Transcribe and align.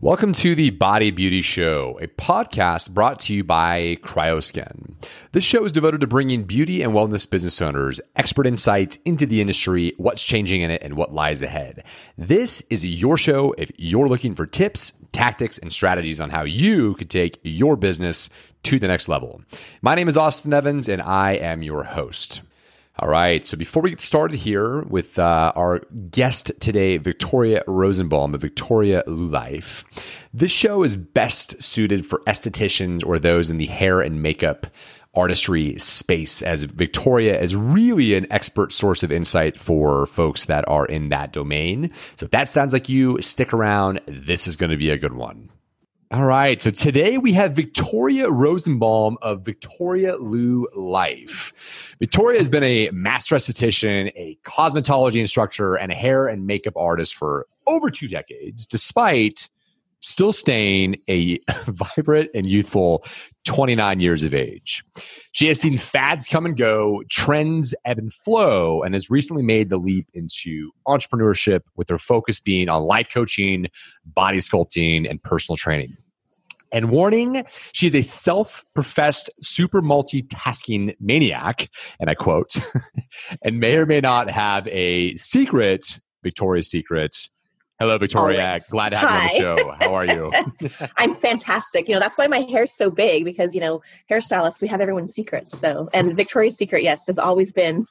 Welcome 0.00 0.32
to 0.34 0.54
the 0.54 0.70
Body 0.70 1.10
Beauty 1.10 1.42
Show, 1.42 1.98
a 2.00 2.06
podcast 2.06 2.90
brought 2.90 3.18
to 3.18 3.34
you 3.34 3.42
by 3.42 3.96
Cryoskin. 4.00 4.94
This 5.32 5.42
show 5.42 5.64
is 5.64 5.72
devoted 5.72 6.02
to 6.02 6.06
bringing 6.06 6.44
beauty 6.44 6.82
and 6.82 6.92
wellness 6.92 7.28
business 7.28 7.60
owners 7.60 8.00
expert 8.14 8.46
insights 8.46 9.00
into 9.04 9.26
the 9.26 9.40
industry, 9.40 9.94
what's 9.96 10.22
changing 10.22 10.60
in 10.60 10.70
it, 10.70 10.84
and 10.84 10.96
what 10.96 11.12
lies 11.12 11.42
ahead. 11.42 11.82
This 12.16 12.62
is 12.70 12.86
your 12.86 13.18
show 13.18 13.56
if 13.58 13.72
you're 13.76 14.06
looking 14.06 14.36
for 14.36 14.46
tips, 14.46 14.92
tactics, 15.10 15.58
and 15.58 15.72
strategies 15.72 16.20
on 16.20 16.30
how 16.30 16.44
you 16.44 16.94
could 16.94 17.10
take 17.10 17.40
your 17.42 17.74
business 17.74 18.30
to 18.62 18.78
the 18.78 18.86
next 18.86 19.08
level. 19.08 19.42
My 19.82 19.96
name 19.96 20.06
is 20.06 20.16
Austin 20.16 20.54
Evans, 20.54 20.88
and 20.88 21.02
I 21.02 21.32
am 21.32 21.60
your 21.64 21.82
host. 21.82 22.42
All 23.00 23.08
right. 23.08 23.46
So 23.46 23.56
before 23.56 23.80
we 23.80 23.90
get 23.90 24.00
started 24.00 24.40
here 24.40 24.82
with 24.82 25.20
uh, 25.20 25.52
our 25.54 25.80
guest 26.10 26.50
today, 26.58 26.96
Victoria 26.96 27.62
Rosenbaum 27.68 28.34
of 28.34 28.40
Victoria 28.40 29.04
Life, 29.06 29.84
this 30.34 30.50
show 30.50 30.82
is 30.82 30.96
best 30.96 31.62
suited 31.62 32.04
for 32.04 32.18
estheticians 32.26 33.06
or 33.06 33.20
those 33.20 33.52
in 33.52 33.58
the 33.58 33.66
hair 33.66 34.00
and 34.00 34.20
makeup 34.20 34.66
artistry 35.14 35.76
space, 35.78 36.42
as 36.42 36.64
Victoria 36.64 37.40
is 37.40 37.54
really 37.54 38.14
an 38.14 38.26
expert 38.32 38.72
source 38.72 39.04
of 39.04 39.12
insight 39.12 39.58
for 39.58 40.06
folks 40.06 40.46
that 40.46 40.66
are 40.68 40.86
in 40.86 41.08
that 41.10 41.32
domain. 41.32 41.92
So 42.16 42.24
if 42.24 42.32
that 42.32 42.48
sounds 42.48 42.72
like 42.72 42.88
you, 42.88 43.20
stick 43.22 43.52
around. 43.52 44.00
This 44.06 44.48
is 44.48 44.56
going 44.56 44.70
to 44.70 44.76
be 44.76 44.90
a 44.90 44.98
good 44.98 45.14
one. 45.14 45.50
All 46.10 46.24
right. 46.24 46.62
So 46.62 46.70
today 46.70 47.18
we 47.18 47.34
have 47.34 47.52
Victoria 47.52 48.30
Rosenbaum 48.30 49.18
of 49.20 49.42
Victoria 49.42 50.16
Lou 50.16 50.66
Life. 50.74 51.52
Victoria 51.98 52.38
has 52.38 52.48
been 52.48 52.64
a 52.64 52.88
master 52.92 53.36
esthetician, 53.36 54.10
a 54.16 54.38
cosmetology 54.42 55.20
instructor, 55.20 55.74
and 55.74 55.92
a 55.92 55.94
hair 55.94 56.26
and 56.26 56.46
makeup 56.46 56.72
artist 56.78 57.14
for 57.14 57.46
over 57.66 57.90
two 57.90 58.08
decades, 58.08 58.66
despite 58.66 59.50
still 60.00 60.32
staying 60.32 60.96
a 61.08 61.40
vibrant 61.66 62.30
and 62.34 62.46
youthful 62.46 63.04
29 63.44 64.00
years 64.00 64.22
of 64.22 64.34
age. 64.34 64.82
She 65.32 65.46
has 65.48 65.60
seen 65.60 65.78
fads 65.78 66.28
come 66.28 66.46
and 66.46 66.56
go, 66.56 67.02
trends 67.10 67.74
ebb 67.84 67.98
and 67.98 68.12
flow, 68.12 68.82
and 68.82 68.94
has 68.94 69.10
recently 69.10 69.42
made 69.42 69.70
the 69.70 69.78
leap 69.78 70.06
into 70.14 70.70
entrepreneurship 70.86 71.60
with 71.76 71.88
her 71.88 71.98
focus 71.98 72.40
being 72.40 72.68
on 72.68 72.82
life 72.84 73.08
coaching, 73.12 73.66
body 74.04 74.38
sculpting, 74.38 75.08
and 75.08 75.22
personal 75.22 75.56
training. 75.56 75.96
And 76.72 76.90
warning, 76.90 77.44
she 77.72 77.86
is 77.86 77.94
a 77.94 78.02
self 78.02 78.64
professed 78.74 79.30
super 79.42 79.82
multitasking 79.82 80.96
maniac, 81.00 81.68
and 82.00 82.10
I 82.10 82.14
quote, 82.14 82.56
and 83.42 83.60
may 83.60 83.76
or 83.76 83.86
may 83.86 84.00
not 84.00 84.30
have 84.30 84.66
a 84.68 85.14
secret, 85.16 86.00
Victoria's 86.22 86.70
Secret, 86.70 87.28
Hello, 87.78 87.96
Victoria. 87.96 88.44
Always. 88.44 88.66
Glad 88.66 88.88
to 88.88 88.96
have 88.96 89.08
Hi. 89.08 89.36
you 89.36 89.46
on 89.46 89.56
the 89.56 89.62
show. 89.62 89.74
How 89.78 89.94
are 89.94 90.04
you? 90.04 90.32
I'm 90.96 91.14
fantastic. 91.14 91.86
You 91.88 91.94
know, 91.94 92.00
that's 92.00 92.18
why 92.18 92.26
my 92.26 92.40
hair's 92.40 92.72
so 92.72 92.90
big 92.90 93.24
because, 93.24 93.54
you 93.54 93.60
know, 93.60 93.82
hairstylists, 94.10 94.60
we 94.60 94.66
have 94.66 94.80
everyone's 94.80 95.14
secrets. 95.14 95.56
So, 95.56 95.88
and 95.94 96.16
Victoria's 96.16 96.56
secret, 96.56 96.82
yes, 96.82 97.06
has 97.06 97.18
always 97.18 97.52
been 97.52 97.86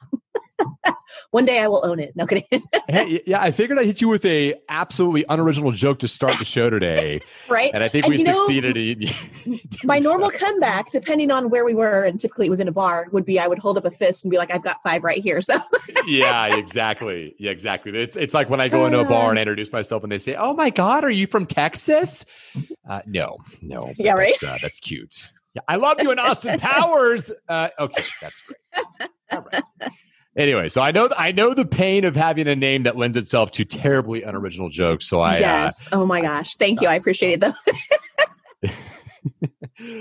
one 1.30 1.44
day 1.44 1.60
I 1.60 1.68
will 1.68 1.84
own 1.84 2.00
it. 2.00 2.16
No 2.16 2.26
kidding. 2.26 2.44
hey, 2.88 3.20
yeah, 3.26 3.42
I 3.42 3.50
figured 3.50 3.78
I'd 3.78 3.84
hit 3.84 4.00
you 4.00 4.08
with 4.08 4.24
a 4.24 4.54
absolutely 4.68 5.26
unoriginal 5.28 5.72
joke 5.72 5.98
to 5.98 6.08
start 6.08 6.38
the 6.38 6.44
show 6.46 6.70
today. 6.70 7.20
right. 7.48 7.70
And 7.74 7.82
I 7.82 7.88
think 7.88 8.06
and 8.06 8.12
we 8.12 8.18
succeeded 8.18 8.76
know, 8.76 9.10
in 9.52 9.60
My 9.84 9.98
normal 9.98 10.30
so. 10.30 10.38
comeback, 10.38 10.90
depending 10.90 11.30
on 11.30 11.50
where 11.50 11.66
we 11.66 11.74
were, 11.74 12.04
and 12.04 12.18
typically 12.18 12.46
it 12.46 12.50
was 12.50 12.60
in 12.60 12.68
a 12.68 12.72
bar, 12.72 13.08
would 13.12 13.26
be 13.26 13.38
I 13.38 13.46
would 13.46 13.58
hold 13.58 13.76
up 13.76 13.84
a 13.84 13.90
fist 13.90 14.24
and 14.24 14.30
be 14.30 14.38
like, 14.38 14.50
I've 14.50 14.62
got 14.62 14.78
five 14.82 15.04
right 15.04 15.18
here. 15.18 15.40
So 15.40 15.58
Yeah, 16.06 16.56
exactly. 16.56 17.34
Yeah, 17.38 17.50
exactly. 17.50 17.92
It's 17.94 18.16
it's 18.16 18.32
like 18.32 18.48
when 18.48 18.60
I 18.60 18.68
go 18.68 18.86
into 18.86 19.00
a 19.00 19.04
bar 19.04 19.30
and 19.30 19.38
I 19.38 19.42
introduce 19.42 19.70
myself 19.72 20.02
and 20.02 20.10
they 20.10 20.18
say, 20.18 20.34
Oh 20.34 20.54
my 20.54 20.70
God, 20.70 21.04
are 21.04 21.10
you 21.10 21.26
from 21.26 21.46
Texas? 21.46 22.24
Uh, 22.88 23.00
no, 23.06 23.38
no. 23.60 23.92
Yeah, 23.98 24.14
right. 24.14 24.34
That's, 24.40 24.54
uh, 24.54 24.58
that's 24.62 24.80
cute. 24.80 25.30
Yeah, 25.54 25.62
I 25.68 25.76
love 25.76 25.98
you 26.02 26.10
in 26.10 26.18
Austin 26.18 26.58
Powers. 26.58 27.32
Uh, 27.48 27.68
okay, 27.78 28.04
that's 28.20 28.42
great. 28.46 29.08
All 29.30 29.46
right. 29.52 29.92
Anyway, 30.38 30.68
so 30.68 30.80
I 30.80 30.92
know 30.92 31.08
I 31.16 31.32
know 31.32 31.52
the 31.52 31.66
pain 31.66 32.04
of 32.04 32.14
having 32.14 32.46
a 32.46 32.54
name 32.54 32.84
that 32.84 32.96
lends 32.96 33.16
itself 33.16 33.50
to 33.52 33.64
terribly 33.64 34.22
unoriginal 34.22 34.70
jokes. 34.70 35.08
So 35.08 35.20
I 35.20 35.36
uh, 35.36 35.40
yes. 35.40 35.88
Uh, 35.90 35.96
oh 35.96 36.06
my 36.06 36.20
gosh, 36.20 36.54
thank 36.54 36.80
you. 36.80 36.86
I 36.86 36.94
appreciate 37.02 37.42
it 37.42 37.54
though. 38.60 38.68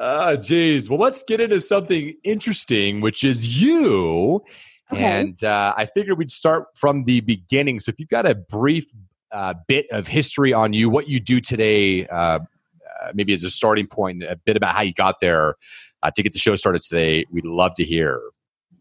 Ah, 0.00 0.26
uh, 0.26 0.36
geez. 0.36 0.88
Well, 0.88 1.00
let's 1.00 1.24
get 1.24 1.40
into 1.40 1.58
something 1.58 2.14
interesting, 2.22 3.00
which 3.00 3.24
is 3.24 3.60
you. 3.60 4.44
Okay. 4.92 5.02
And 5.02 5.42
uh, 5.42 5.74
I 5.76 5.86
figured 5.86 6.16
we'd 6.18 6.30
start 6.30 6.66
from 6.76 7.04
the 7.04 7.18
beginning. 7.20 7.80
So 7.80 7.90
if 7.90 7.98
you've 7.98 8.08
got 8.08 8.24
a 8.24 8.36
brief 8.36 8.86
uh, 9.32 9.54
bit 9.66 9.86
of 9.90 10.06
history 10.06 10.52
on 10.52 10.72
you, 10.72 10.88
what 10.88 11.08
you 11.08 11.18
do 11.18 11.40
today, 11.40 12.06
uh, 12.06 12.14
uh, 12.14 12.38
maybe 13.12 13.32
as 13.32 13.42
a 13.42 13.50
starting 13.50 13.88
point, 13.88 14.22
a 14.22 14.36
bit 14.36 14.56
about 14.56 14.74
how 14.76 14.82
you 14.82 14.94
got 14.94 15.16
there 15.20 15.56
uh, 16.04 16.12
to 16.12 16.22
get 16.22 16.32
the 16.32 16.38
show 16.38 16.54
started 16.54 16.80
today, 16.80 17.26
we'd 17.32 17.44
love 17.44 17.74
to 17.74 17.84
hear. 17.84 18.20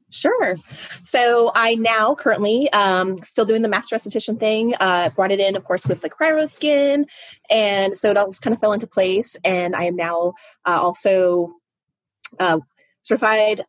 Sure. 0.09 0.55
So 1.03 1.51
I 1.53 1.75
now 1.75 2.15
currently 2.15 2.71
um, 2.71 3.17
still 3.17 3.43
doing 3.43 3.61
the 3.61 3.67
master 3.67 3.97
esthetician 3.97 4.39
thing. 4.39 4.73
Uh, 4.79 5.09
brought 5.09 5.31
it 5.31 5.39
in, 5.39 5.55
of 5.55 5.65
course, 5.65 5.85
with 5.85 6.01
the 6.01 6.09
Cryoskin, 6.09 7.05
and 7.49 7.97
so 7.97 8.11
it 8.11 8.17
all 8.17 8.27
just 8.27 8.41
kind 8.41 8.53
of 8.53 8.59
fell 8.61 8.71
into 8.71 8.87
place. 8.87 9.35
And 9.43 9.75
I 9.75 9.83
am 9.83 9.97
now 9.97 10.33
uh, 10.65 10.79
also 10.81 11.53
uh, 12.39 12.59
certified 13.03 13.65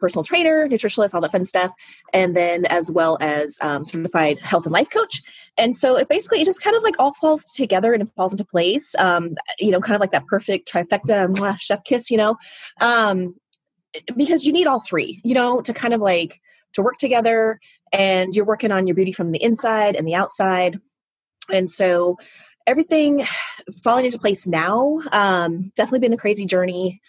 personal 0.00 0.24
trainer, 0.24 0.68
nutritionist, 0.68 1.14
all 1.14 1.20
that 1.20 1.32
fun 1.32 1.44
stuff, 1.44 1.72
and 2.12 2.36
then 2.36 2.64
as 2.66 2.90
well 2.92 3.16
as 3.20 3.56
um, 3.60 3.84
certified 3.84 4.38
health 4.38 4.66
and 4.66 4.72
life 4.72 4.90
coach. 4.90 5.22
And 5.56 5.74
so 5.74 5.96
it 5.96 6.08
basically 6.08 6.40
it 6.40 6.44
just 6.44 6.62
kind 6.62 6.76
of 6.76 6.82
like 6.82 6.96
all 6.98 7.14
falls 7.14 7.44
together 7.54 7.92
and 7.92 8.02
it 8.02 8.08
falls 8.16 8.32
into 8.32 8.44
place. 8.44 8.94
Um, 8.98 9.34
you 9.58 9.70
know, 9.70 9.80
kind 9.80 9.94
of 9.94 10.00
like 10.00 10.10
that 10.10 10.26
perfect 10.26 10.70
trifecta, 10.70 11.34
mwah, 11.34 11.60
chef 11.60 11.84
kiss. 11.84 12.10
You 12.10 12.18
know, 12.18 12.36
um, 12.80 13.34
because 14.16 14.44
you 14.44 14.52
need 14.52 14.66
all 14.66 14.80
three, 14.80 15.20
you 15.24 15.34
know, 15.34 15.60
to 15.62 15.72
kind 15.72 15.94
of 15.94 16.00
like 16.00 16.40
to 16.74 16.82
work 16.82 16.98
together 16.98 17.58
and 17.92 18.34
you're 18.34 18.44
working 18.44 18.70
on 18.70 18.86
your 18.86 18.94
beauty 18.94 19.12
from 19.12 19.32
the 19.32 19.42
inside 19.42 19.96
and 19.96 20.06
the 20.06 20.14
outside. 20.14 20.78
And 21.50 21.70
so 21.70 22.18
everything 22.66 23.24
falling 23.82 24.04
into 24.04 24.18
place 24.18 24.46
now, 24.46 25.00
um, 25.12 25.72
definitely 25.76 26.00
been 26.00 26.12
a 26.12 26.18
crazy 26.18 26.44
journey, 26.44 27.00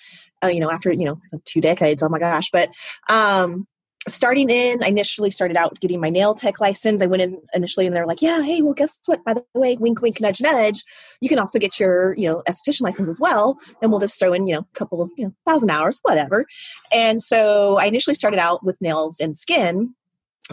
uh, 0.43 0.47
you 0.47 0.61
know, 0.61 0.71
after, 0.71 0.91
you 0.93 1.05
know, 1.05 1.19
two 1.45 1.59
decades. 1.59 2.01
Oh 2.01 2.09
my 2.09 2.19
gosh. 2.19 2.49
But, 2.51 2.69
um, 3.09 3.67
starting 4.07 4.49
in, 4.49 4.81
I 4.83 4.87
initially 4.87 5.29
started 5.29 5.57
out 5.57 5.79
getting 5.79 5.99
my 5.99 6.09
nail 6.09 6.33
tech 6.33 6.61
license. 6.61 7.01
I 7.01 7.05
went 7.05 7.21
in 7.21 7.41
initially 7.53 7.85
and 7.85 7.95
they're 7.95 8.05
like, 8.05 8.21
yeah, 8.21 8.41
hey, 8.41 8.61
well, 8.61 8.73
guess 8.73 8.97
what? 9.05 9.23
By 9.23 9.33
the 9.33 9.43
way, 9.53 9.75
wink, 9.79 10.01
wink, 10.01 10.21
nudge, 10.21 10.41
nudge, 10.41 10.83
you 11.21 11.27
can 11.27 11.39
also 11.39 11.59
get 11.59 11.79
your, 11.79 12.15
you 12.15 12.27
know, 12.27 12.41
esthetician 12.47 12.81
license 12.81 13.09
as 13.09 13.19
well. 13.19 13.59
And 13.81 13.91
we'll 13.91 13.99
just 13.99 14.17
throw 14.17 14.33
in, 14.33 14.47
you 14.47 14.55
know, 14.55 14.61
a 14.61 14.77
couple 14.77 15.01
of, 15.01 15.09
you 15.17 15.25
know, 15.25 15.33
thousand 15.45 15.69
hours, 15.69 15.99
whatever. 16.03 16.45
And 16.93 17.21
so 17.21 17.77
I 17.77 17.85
initially 17.85 18.13
started 18.13 18.39
out 18.39 18.63
with 18.63 18.79
nails 18.81 19.19
and 19.19 19.35
skin. 19.35 19.95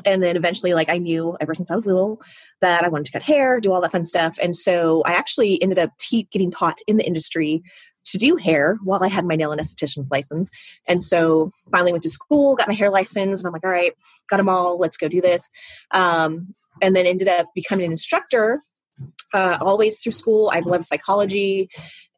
And 0.04 0.22
then 0.22 0.36
eventually, 0.36 0.74
like 0.74 0.90
I 0.90 0.98
knew 0.98 1.36
ever 1.40 1.54
since 1.54 1.70
I 1.70 1.74
was 1.74 1.86
little 1.86 2.20
that 2.60 2.84
I 2.84 2.88
wanted 2.88 3.06
to 3.06 3.12
cut 3.12 3.22
hair, 3.22 3.60
do 3.60 3.72
all 3.72 3.80
that 3.80 3.92
fun 3.92 4.04
stuff. 4.04 4.38
And 4.42 4.54
so 4.54 5.02
I 5.06 5.12
actually 5.12 5.60
ended 5.62 5.78
up 5.78 5.90
te- 5.98 6.28
getting 6.30 6.50
taught 6.50 6.78
in 6.86 6.96
the 6.96 7.06
industry 7.06 7.62
to 8.06 8.18
do 8.18 8.36
hair 8.36 8.78
while 8.84 9.02
I 9.02 9.08
had 9.08 9.24
my 9.24 9.36
nail 9.36 9.52
and 9.52 9.60
esthetician's 9.60 10.10
license. 10.10 10.50
And 10.86 11.02
so 11.02 11.50
finally 11.70 11.92
went 11.92 12.04
to 12.04 12.10
school, 12.10 12.54
got 12.54 12.68
my 12.68 12.74
hair 12.74 12.90
license, 12.90 13.40
and 13.40 13.46
I'm 13.46 13.52
like, 13.52 13.64
all 13.64 13.70
right, 13.70 13.92
got 14.28 14.36
them 14.36 14.48
all, 14.48 14.78
let's 14.78 14.96
go 14.96 15.08
do 15.08 15.20
this. 15.20 15.48
Um, 15.90 16.54
and 16.80 16.94
then 16.94 17.06
ended 17.06 17.26
up 17.26 17.48
becoming 17.54 17.86
an 17.86 17.90
instructor 17.90 18.60
uh, 19.34 19.58
always 19.60 19.98
through 19.98 20.12
school. 20.12 20.50
I've 20.52 20.66
loved 20.66 20.86
psychology 20.86 21.68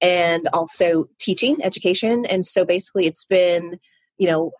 and 0.01 0.47
also 0.53 1.09
teaching, 1.19 1.63
education. 1.63 2.25
And 2.27 2.45
so 2.45 2.65
basically 2.65 3.07
it's 3.07 3.25
been, 3.25 3.79
you 4.19 4.29
know, 4.29 4.53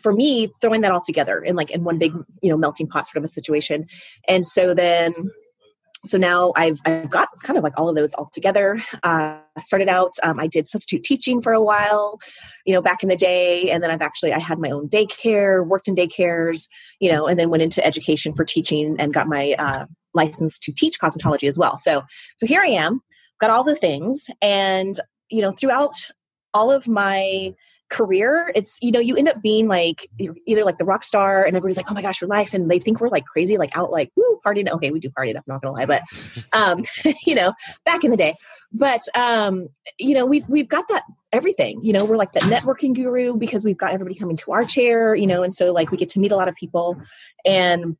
for 0.00 0.12
me, 0.12 0.48
throwing 0.60 0.80
that 0.82 0.92
all 0.92 1.02
together 1.04 1.40
in 1.40 1.56
like 1.56 1.70
in 1.70 1.84
one 1.84 1.98
big, 1.98 2.12
you 2.42 2.50
know, 2.50 2.56
melting 2.56 2.86
pot 2.86 3.06
sort 3.06 3.22
of 3.22 3.28
a 3.28 3.32
situation. 3.32 3.86
And 4.28 4.46
so 4.46 4.74
then 4.74 5.30
so 6.06 6.16
now 6.16 6.52
I've 6.56 6.80
I've 6.86 7.10
got 7.10 7.28
kind 7.42 7.58
of 7.58 7.64
like 7.64 7.74
all 7.76 7.88
of 7.88 7.96
those 7.96 8.14
all 8.14 8.30
together. 8.32 8.82
Uh, 9.02 9.38
started 9.60 9.88
out, 9.88 10.12
um, 10.22 10.40
I 10.40 10.46
did 10.46 10.66
substitute 10.66 11.04
teaching 11.04 11.42
for 11.42 11.52
a 11.52 11.62
while, 11.62 12.18
you 12.64 12.72
know, 12.72 12.80
back 12.80 13.02
in 13.02 13.08
the 13.08 13.16
day, 13.16 13.70
and 13.70 13.82
then 13.82 13.90
I've 13.90 14.00
actually 14.00 14.32
I 14.32 14.38
had 14.38 14.58
my 14.58 14.70
own 14.70 14.88
daycare, 14.88 15.66
worked 15.66 15.88
in 15.88 15.94
daycares, 15.94 16.68
you 17.00 17.12
know, 17.12 17.26
and 17.26 17.38
then 17.38 17.50
went 17.50 17.62
into 17.62 17.84
education 17.84 18.32
for 18.32 18.44
teaching 18.44 18.96
and 18.98 19.12
got 19.12 19.28
my 19.28 19.54
uh, 19.58 19.86
license 20.14 20.58
to 20.60 20.72
teach 20.72 20.98
cosmetology 20.98 21.48
as 21.48 21.58
well. 21.58 21.76
So 21.76 22.02
so 22.36 22.46
here 22.46 22.62
I 22.62 22.68
am, 22.68 23.00
got 23.38 23.50
all 23.50 23.64
the 23.64 23.76
things, 23.76 24.26
and 24.40 24.98
you 25.28 25.42
know, 25.42 25.52
throughout 25.52 25.94
all 26.54 26.70
of 26.70 26.88
my 26.88 27.54
career 27.90 28.52
it's 28.54 28.78
you 28.80 28.92
know 28.92 29.00
you 29.00 29.16
end 29.16 29.28
up 29.28 29.42
being 29.42 29.66
like 29.66 30.08
you're 30.16 30.36
either 30.46 30.64
like 30.64 30.78
the 30.78 30.84
rock 30.84 31.02
star 31.02 31.44
and 31.44 31.56
everybody's 31.56 31.76
like 31.76 31.90
oh 31.90 31.94
my 31.94 32.02
gosh 32.02 32.20
your 32.20 32.28
life 32.28 32.54
and 32.54 32.70
they 32.70 32.78
think 32.78 33.00
we're 33.00 33.08
like 33.08 33.26
crazy 33.26 33.58
like 33.58 33.76
out 33.76 33.90
like 33.90 34.10
woo 34.16 34.40
partying. 34.46 34.68
Okay 34.70 34.90
we 34.90 35.00
do 35.00 35.10
party 35.10 35.36
i'm 35.36 35.42
not 35.46 35.60
gonna 35.60 35.74
lie 35.74 35.86
but 35.86 36.02
um 36.52 36.82
you 37.26 37.34
know 37.34 37.52
back 37.84 38.04
in 38.04 38.10
the 38.10 38.16
day. 38.16 38.34
But 38.72 39.00
um 39.16 39.68
you 39.98 40.14
know 40.14 40.24
we've 40.24 40.48
we've 40.48 40.68
got 40.68 40.88
that 40.88 41.02
everything 41.32 41.80
you 41.82 41.92
know 41.92 42.04
we're 42.04 42.16
like 42.16 42.32
the 42.32 42.40
networking 42.40 42.94
guru 42.94 43.36
because 43.36 43.62
we've 43.62 43.76
got 43.76 43.92
everybody 43.92 44.16
coming 44.16 44.36
to 44.36 44.52
our 44.52 44.64
chair 44.64 45.14
you 45.14 45.26
know 45.26 45.42
and 45.42 45.52
so 45.52 45.72
like 45.72 45.90
we 45.90 45.96
get 45.96 46.10
to 46.10 46.20
meet 46.20 46.32
a 46.32 46.36
lot 46.36 46.48
of 46.48 46.54
people. 46.54 46.96
And 47.44 47.96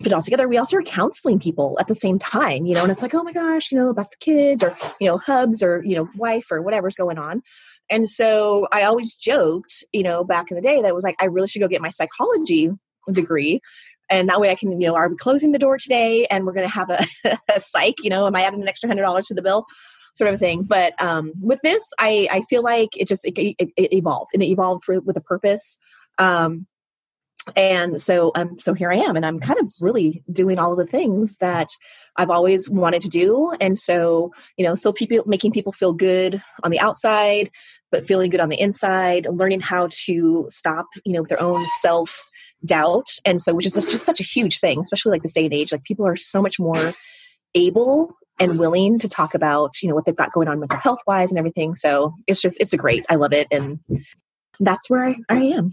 put 0.00 0.08
it 0.08 0.14
all 0.14 0.22
together. 0.22 0.48
We 0.48 0.56
also 0.56 0.78
are 0.78 0.82
counseling 0.82 1.38
people 1.38 1.76
at 1.78 1.86
the 1.86 1.94
same 1.94 2.18
time, 2.18 2.64
you 2.64 2.74
know, 2.74 2.82
and 2.82 2.90
it's 2.90 3.02
like, 3.02 3.14
oh 3.14 3.22
my 3.22 3.32
gosh, 3.32 3.70
you 3.70 3.78
know, 3.78 3.90
about 3.90 4.10
the 4.10 4.16
kids 4.16 4.64
or, 4.64 4.74
you 4.98 5.06
know, 5.06 5.18
hubs 5.18 5.62
or, 5.62 5.82
you 5.84 5.94
know, 5.94 6.08
wife 6.16 6.50
or 6.50 6.62
whatever's 6.62 6.94
going 6.94 7.18
on. 7.18 7.42
And 7.90 8.08
so 8.08 8.66
I 8.72 8.84
always 8.84 9.14
joked, 9.14 9.84
you 9.92 10.02
know, 10.02 10.24
back 10.24 10.50
in 10.50 10.54
the 10.54 10.62
day 10.62 10.80
that 10.80 10.94
was 10.94 11.04
like, 11.04 11.16
I 11.20 11.26
really 11.26 11.48
should 11.48 11.60
go 11.60 11.68
get 11.68 11.82
my 11.82 11.90
psychology 11.90 12.70
degree. 13.12 13.60
And 14.08 14.28
that 14.28 14.40
way 14.40 14.50
I 14.50 14.54
can, 14.54 14.80
you 14.80 14.88
know, 14.88 14.94
are 14.94 15.08
we 15.08 15.16
closing 15.16 15.52
the 15.52 15.58
door 15.58 15.76
today 15.76 16.26
and 16.26 16.46
we're 16.46 16.52
going 16.52 16.68
to 16.68 16.74
have 16.74 16.90
a, 16.90 17.06
a 17.54 17.60
psych, 17.60 17.96
you 18.02 18.10
know, 18.10 18.26
am 18.26 18.34
I 18.36 18.42
adding 18.42 18.62
an 18.62 18.68
extra 18.68 18.88
hundred 18.88 19.02
dollars 19.02 19.26
to 19.26 19.34
the 19.34 19.42
bill? 19.42 19.66
Sort 20.16 20.32
of 20.32 20.40
thing. 20.40 20.64
But 20.64 21.00
um, 21.00 21.32
with 21.40 21.60
this, 21.62 21.84
I, 21.98 22.26
I 22.32 22.42
feel 22.42 22.62
like 22.62 22.96
it 22.96 23.06
just, 23.06 23.24
it, 23.24 23.38
it, 23.38 23.68
it 23.76 23.92
evolved 23.92 24.30
and 24.34 24.42
it 24.42 24.46
evolved 24.46 24.82
for, 24.84 25.00
with 25.00 25.16
a 25.16 25.20
purpose. 25.20 25.78
Um, 26.18 26.66
and 27.56 28.00
so 28.00 28.32
um 28.34 28.58
so 28.58 28.74
here 28.74 28.90
i 28.90 28.96
am 28.96 29.16
and 29.16 29.26
i'm 29.26 29.40
kind 29.40 29.58
of 29.60 29.70
really 29.80 30.22
doing 30.32 30.58
all 30.58 30.72
of 30.72 30.78
the 30.78 30.86
things 30.86 31.36
that 31.36 31.68
i've 32.16 32.30
always 32.30 32.68
wanted 32.68 33.02
to 33.02 33.08
do. 33.08 33.52
And 33.60 33.78
so 33.78 34.32
you 34.56 34.64
know 34.64 34.74
so 34.74 34.92
people 34.92 35.22
making 35.26 35.52
people 35.52 35.72
feel 35.72 35.92
good 35.92 36.42
on 36.62 36.70
the 36.70 36.80
outside 36.80 37.50
but 37.90 38.06
feeling 38.06 38.30
good 38.30 38.40
on 38.40 38.48
the 38.48 38.60
inside 38.60 39.26
learning 39.26 39.60
how 39.60 39.88
to 40.04 40.46
stop 40.48 40.86
you 41.04 41.12
know 41.12 41.24
their 41.28 41.42
own 41.42 41.66
self 41.80 42.28
doubt 42.64 43.08
and 43.24 43.40
so 43.40 43.54
which 43.54 43.66
is 43.66 43.74
just 43.74 44.04
such 44.04 44.20
a 44.20 44.24
huge 44.24 44.60
thing 44.60 44.80
especially 44.80 45.10
like 45.10 45.22
this 45.22 45.32
day 45.32 45.44
and 45.44 45.54
age. 45.54 45.72
Like 45.72 45.84
people 45.84 46.06
are 46.06 46.16
so 46.16 46.42
much 46.42 46.58
more 46.58 46.92
able 47.54 48.14
and 48.38 48.58
willing 48.58 48.98
to 48.98 49.08
talk 49.08 49.34
about 49.34 49.82
you 49.82 49.88
know 49.88 49.94
what 49.94 50.04
they've 50.04 50.16
got 50.16 50.32
going 50.32 50.48
on 50.48 50.60
mental 50.60 50.78
health 50.78 51.00
wise 51.06 51.30
and 51.30 51.38
everything. 51.38 51.74
So 51.74 52.14
it's 52.26 52.40
just 52.40 52.60
it's 52.60 52.72
a 52.72 52.76
great. 52.76 53.04
I 53.08 53.16
love 53.16 53.32
it 53.32 53.48
and 53.50 53.80
that's 54.58 54.90
where 54.90 55.04
I, 55.04 55.16
I 55.28 55.42
am 55.42 55.72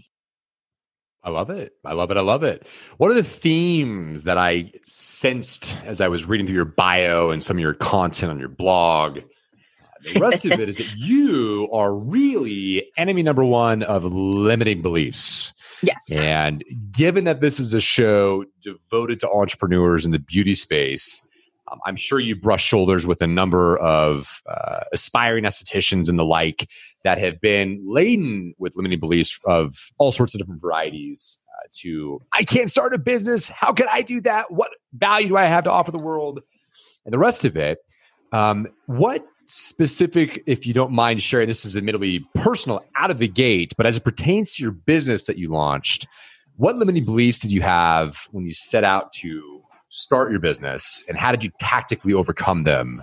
I 1.28 1.30
love 1.30 1.50
it. 1.50 1.74
I 1.84 1.92
love 1.92 2.10
it. 2.10 2.16
I 2.16 2.22
love 2.22 2.42
it. 2.42 2.66
What 2.96 3.10
are 3.10 3.14
the 3.14 3.22
themes 3.22 4.24
that 4.24 4.38
I 4.38 4.72
sensed 4.84 5.76
as 5.84 6.00
I 6.00 6.08
was 6.08 6.24
reading 6.24 6.46
through 6.46 6.54
your 6.56 6.64
bio 6.64 7.28
and 7.28 7.44
some 7.44 7.58
of 7.58 7.60
your 7.60 7.74
content 7.74 8.30
on 8.30 8.38
your 8.38 8.48
blog? 8.48 9.18
Uh, 9.18 10.12
the 10.14 10.20
rest 10.20 10.46
of 10.46 10.52
it 10.52 10.70
is 10.70 10.78
that 10.78 10.90
you 10.96 11.68
are 11.70 11.92
really 11.92 12.90
enemy 12.96 13.22
number 13.22 13.44
one 13.44 13.82
of 13.82 14.06
limiting 14.06 14.80
beliefs. 14.80 15.52
Yes. 15.82 16.10
And 16.12 16.64
given 16.92 17.24
that 17.24 17.42
this 17.42 17.60
is 17.60 17.74
a 17.74 17.80
show 17.82 18.46
devoted 18.62 19.20
to 19.20 19.30
entrepreneurs 19.30 20.06
in 20.06 20.12
the 20.12 20.20
beauty 20.20 20.54
space, 20.54 21.27
um, 21.70 21.80
I'm 21.84 21.96
sure 21.96 22.20
you 22.20 22.36
brush 22.36 22.64
shoulders 22.64 23.06
with 23.06 23.20
a 23.22 23.26
number 23.26 23.76
of 23.78 24.42
uh, 24.48 24.80
aspiring 24.92 25.44
estheticians 25.44 26.08
and 26.08 26.18
the 26.18 26.24
like 26.24 26.68
that 27.04 27.18
have 27.18 27.40
been 27.40 27.82
laden 27.86 28.54
with 28.58 28.76
limiting 28.76 29.00
beliefs 29.00 29.38
of 29.44 29.90
all 29.98 30.12
sorts 30.12 30.34
of 30.34 30.40
different 30.40 30.60
varieties. 30.60 31.42
Uh, 31.48 31.68
to 31.80 32.22
I 32.32 32.44
can't 32.44 32.70
start 32.70 32.94
a 32.94 32.98
business. 32.98 33.48
How 33.48 33.72
can 33.72 33.86
I 33.90 34.02
do 34.02 34.20
that? 34.22 34.52
What 34.52 34.70
value 34.92 35.28
do 35.28 35.36
I 35.36 35.44
have 35.44 35.64
to 35.64 35.70
offer 35.70 35.90
the 35.90 35.98
world? 35.98 36.40
And 37.04 37.12
the 37.12 37.18
rest 37.18 37.44
of 37.44 37.56
it. 37.56 37.78
Um, 38.32 38.68
what 38.86 39.24
specific, 39.46 40.42
if 40.46 40.66
you 40.66 40.74
don't 40.74 40.92
mind 40.92 41.22
sharing, 41.22 41.48
this 41.48 41.64
is 41.64 41.76
admittedly 41.76 42.24
personal 42.34 42.84
out 42.96 43.10
of 43.10 43.18
the 43.18 43.28
gate, 43.28 43.72
but 43.76 43.86
as 43.86 43.96
it 43.96 44.04
pertains 44.04 44.54
to 44.54 44.62
your 44.62 44.72
business 44.72 45.24
that 45.24 45.38
you 45.38 45.50
launched, 45.50 46.06
what 46.56 46.76
limiting 46.76 47.04
beliefs 47.04 47.40
did 47.40 47.52
you 47.52 47.62
have 47.62 48.26
when 48.30 48.44
you 48.44 48.52
set 48.52 48.84
out 48.84 49.12
to 49.14 49.57
start 49.88 50.30
your 50.30 50.40
business 50.40 51.04
and 51.08 51.16
how 51.16 51.30
did 51.30 51.42
you 51.44 51.50
tactically 51.60 52.12
overcome 52.12 52.64
them? 52.64 53.02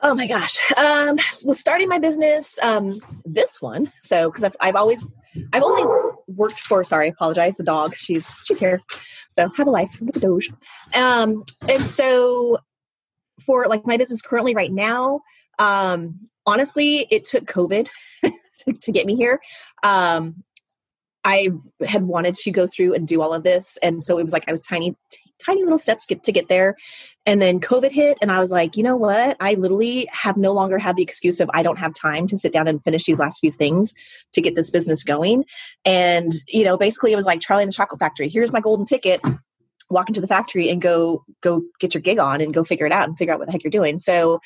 Oh 0.00 0.14
my 0.14 0.28
gosh. 0.28 0.58
Um, 0.76 1.18
well, 1.44 1.54
starting 1.54 1.88
my 1.88 1.98
business, 1.98 2.58
um, 2.62 3.00
this 3.24 3.60
one. 3.60 3.90
So, 4.02 4.30
because 4.30 4.44
I've, 4.44 4.56
I've 4.60 4.76
always, 4.76 5.12
I've 5.52 5.62
only 5.62 5.84
worked 6.28 6.60
for. 6.60 6.84
Sorry, 6.84 7.06
I 7.06 7.08
apologize. 7.08 7.56
The 7.56 7.64
dog. 7.64 7.96
She's 7.96 8.30
she's 8.44 8.60
here. 8.60 8.80
So 9.30 9.48
have 9.56 9.66
a 9.66 9.70
life 9.70 9.98
with 10.00 10.14
the 10.14 10.20
doge. 10.20 10.50
Um, 10.94 11.44
and 11.68 11.82
so 11.82 12.58
for 13.44 13.66
like 13.66 13.86
my 13.86 13.96
business 13.96 14.22
currently 14.22 14.54
right 14.54 14.72
now, 14.72 15.20
um, 15.58 16.20
honestly, 16.46 17.08
it 17.10 17.24
took 17.24 17.44
COVID 17.46 17.88
to, 18.24 18.72
to 18.72 18.92
get 18.92 19.06
me 19.06 19.16
here. 19.16 19.40
Um, 19.82 20.44
I 21.24 21.48
had 21.86 22.04
wanted 22.04 22.34
to 22.36 22.50
go 22.50 22.66
through 22.66 22.94
and 22.94 23.06
do 23.06 23.20
all 23.20 23.34
of 23.34 23.42
this, 23.42 23.78
and 23.82 24.02
so 24.02 24.18
it 24.18 24.24
was 24.24 24.32
like 24.32 24.44
I 24.48 24.52
was 24.52 24.62
tiny, 24.62 24.94
t- 25.10 25.20
tiny 25.44 25.62
little 25.62 25.78
steps 25.78 26.06
get 26.06 26.22
to 26.24 26.32
get 26.32 26.48
there, 26.48 26.76
and 27.26 27.42
then 27.42 27.60
COVID 27.60 27.92
hit, 27.92 28.18
and 28.22 28.30
I 28.30 28.38
was 28.38 28.50
like, 28.50 28.76
you 28.76 28.82
know 28.82 28.96
what? 28.96 29.36
I 29.40 29.54
literally 29.54 30.08
have 30.12 30.36
no 30.36 30.52
longer 30.52 30.78
had 30.78 30.96
the 30.96 31.02
excuse 31.02 31.40
of 31.40 31.50
I 31.52 31.62
don't 31.62 31.78
have 31.78 31.92
time 31.92 32.26
to 32.28 32.36
sit 32.36 32.52
down 32.52 32.68
and 32.68 32.82
finish 32.82 33.04
these 33.04 33.18
last 33.18 33.40
few 33.40 33.52
things 33.52 33.94
to 34.32 34.40
get 34.40 34.54
this 34.54 34.70
business 34.70 35.02
going, 35.04 35.44
and 35.84 36.32
you 36.48 36.64
know, 36.64 36.76
basically 36.76 37.12
it 37.12 37.16
was 37.16 37.26
like 37.26 37.40
Charlie 37.40 37.64
and 37.64 37.72
the 37.72 37.76
Chocolate 37.76 38.00
Factory. 38.00 38.28
Here's 38.28 38.52
my 38.52 38.60
golden 38.60 38.86
ticket. 38.86 39.20
Walk 39.90 40.08
into 40.08 40.20
the 40.20 40.26
factory 40.26 40.68
and 40.68 40.82
go 40.82 41.24
go 41.40 41.62
get 41.80 41.94
your 41.94 42.02
gig 42.02 42.18
on 42.18 42.42
and 42.42 42.52
go 42.52 42.62
figure 42.62 42.84
it 42.84 42.92
out 42.92 43.08
and 43.08 43.16
figure 43.16 43.32
out 43.32 43.40
what 43.40 43.46
the 43.46 43.52
heck 43.52 43.64
you're 43.64 43.70
doing. 43.70 43.98
So 43.98 44.40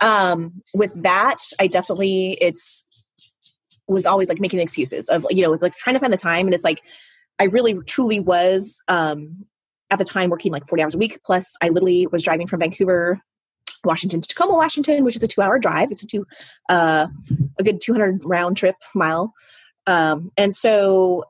um 0.00 0.60
with 0.74 0.92
that 1.02 1.38
i 1.60 1.66
definitely 1.66 2.36
it's 2.40 2.84
was 3.86 4.06
always 4.06 4.28
like 4.28 4.40
making 4.40 4.60
excuses 4.60 5.08
of 5.08 5.26
you 5.30 5.42
know 5.42 5.52
it's 5.52 5.62
like 5.62 5.74
trying 5.76 5.94
to 5.94 6.00
find 6.00 6.12
the 6.12 6.18
time 6.18 6.46
and 6.46 6.54
it's 6.54 6.64
like 6.64 6.82
i 7.38 7.44
really 7.44 7.74
truly 7.86 8.20
was 8.20 8.80
um 8.88 9.44
at 9.90 9.98
the 9.98 10.04
time 10.04 10.30
working 10.30 10.52
like 10.52 10.66
40 10.66 10.82
hours 10.82 10.94
a 10.94 10.98
week 10.98 11.20
plus 11.24 11.54
i 11.60 11.68
literally 11.68 12.06
was 12.06 12.22
driving 12.22 12.46
from 12.46 12.60
vancouver 12.60 13.20
washington 13.84 14.20
to 14.20 14.28
tacoma 14.28 14.54
washington 14.54 15.04
which 15.04 15.16
is 15.16 15.22
a 15.22 15.28
two 15.28 15.42
hour 15.42 15.58
drive. 15.58 15.90
It's 15.92 16.02
a 16.02 16.06
two 16.06 16.26
uh 16.68 17.06
a 17.58 17.62
good 17.62 17.80
200 17.80 18.24
round 18.24 18.56
trip 18.56 18.76
mile. 18.94 19.32
Um 19.86 20.32
and 20.36 20.54
so 20.54 21.24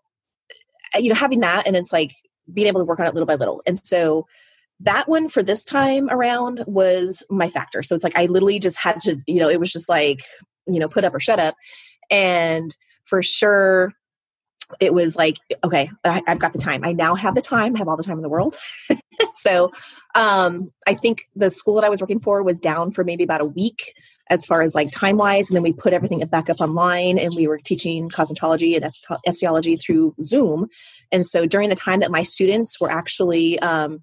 uh, 0.95 0.99
you 0.99 1.09
know 1.09 1.15
having 1.15 1.41
that 1.41 1.67
and 1.67 1.77
it's 1.77 1.93
like 1.93 2.13
being 2.53 2.69
able 2.69 2.81
to 2.81 2.85
work 2.85 3.01
on 3.01 3.07
it 3.07 3.15
little 3.15 3.27
by 3.27 3.35
little. 3.35 3.63
And 3.67 3.85
so 3.85 4.27
that 4.81 5.09
one 5.09 5.29
for 5.29 5.43
this 5.43 5.65
time 5.65 6.09
around 6.11 6.63
was 6.67 7.23
my 7.31 7.49
factor. 7.49 7.83
So 7.83 7.95
it's 7.95 8.05
like 8.05 8.17
i 8.17 8.27
literally 8.27 8.59
just 8.59 8.79
had 8.79 9.01
to 9.03 9.17
you 9.27 9.41
know 9.41 9.49
it 9.49 9.61
was 9.61 9.73
just 9.73 9.89
like 9.89 10.23
you 10.67 10.79
know 10.79 10.89
put 10.89 11.05
up 11.05 11.15
or 11.15 11.21
shut 11.21 11.41
up 11.41 11.57
and 12.11 12.77
for 13.05 13.23
sure 13.23 13.93
it 14.81 14.95
was 14.95 15.17
like 15.17 15.37
okay 15.63 15.91
I, 16.05 16.23
have 16.27 16.39
got 16.39 16.53
the 16.53 16.59
time. 16.59 16.85
I 16.85 16.93
now 16.93 17.15
have 17.15 17.35
the 17.35 17.43
time 17.43 17.75
I 17.75 17.79
have 17.79 17.89
all 17.89 17.97
the 17.97 18.03
time 18.03 18.17
in 18.17 18.23
the 18.23 18.29
world. 18.29 18.57
So 19.35 19.73
um 20.15 20.73
i 20.87 20.95
think 20.95 21.29
the 21.37 21.51
school 21.51 21.75
that 21.75 21.85
i 21.85 21.89
was 21.89 22.01
working 22.01 22.19
for 22.19 22.43
was 22.43 22.59
down 22.59 22.91
for 22.91 23.05
maybe 23.05 23.25
about 23.25 23.41
a 23.41 23.45
week 23.45 23.95
as 24.31 24.47
far 24.47 24.63
as 24.63 24.75
like 24.75 24.91
time 24.91 25.17
wise 25.17 25.49
and 25.49 25.57
then 25.57 25.63
we 25.63 25.73
put 25.73 25.93
everything 25.93 26.21
back 26.27 26.49
up 26.49 26.61
online 26.61 27.19
and 27.19 27.35
we 27.35 27.47
were 27.47 27.59
teaching 27.59 28.09
cosmetology 28.09 28.75
and 28.75 28.91
etiology 29.29 29.77
through 29.77 30.15
zoom. 30.25 30.69
And 31.13 31.27
so 31.27 31.47
during 31.47 31.69
the 31.69 31.75
time 31.75 32.01
that 32.01 32.11
my 32.11 32.23
students 32.23 32.81
were 32.81 32.91
actually 32.91 33.59
um 33.61 34.03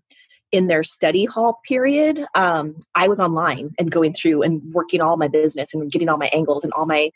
in 0.51 0.67
their 0.67 0.83
study 0.83 1.25
hall 1.25 1.59
period 1.65 2.25
um, 2.35 2.75
i 2.95 3.07
was 3.07 3.19
online 3.19 3.73
and 3.79 3.91
going 3.91 4.13
through 4.13 4.41
and 4.41 4.61
working 4.73 5.01
all 5.01 5.17
my 5.17 5.27
business 5.27 5.73
and 5.73 5.91
getting 5.91 6.09
all 6.09 6.17
my 6.17 6.29
angles 6.33 6.63
and 6.63 6.73
all 6.73 6.85
my 6.85 7.11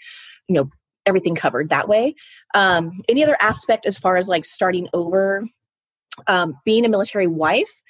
you 0.48 0.56
know 0.56 0.70
everything 1.06 1.36
covered 1.36 1.70
that 1.70 1.88
way 1.88 2.15
um, 2.56 2.92
any 3.10 3.24
other 3.24 3.38
aspect 3.39 3.86
as 3.86 4.00
far 4.00 4.18
as 4.18 4.27
like 4.27 4.46
starting 4.46 4.88
over 4.94 5.44
um, 6.27 6.58
being 6.65 6.86
a 6.86 6.89
military 6.89 7.27
wife 7.27 7.82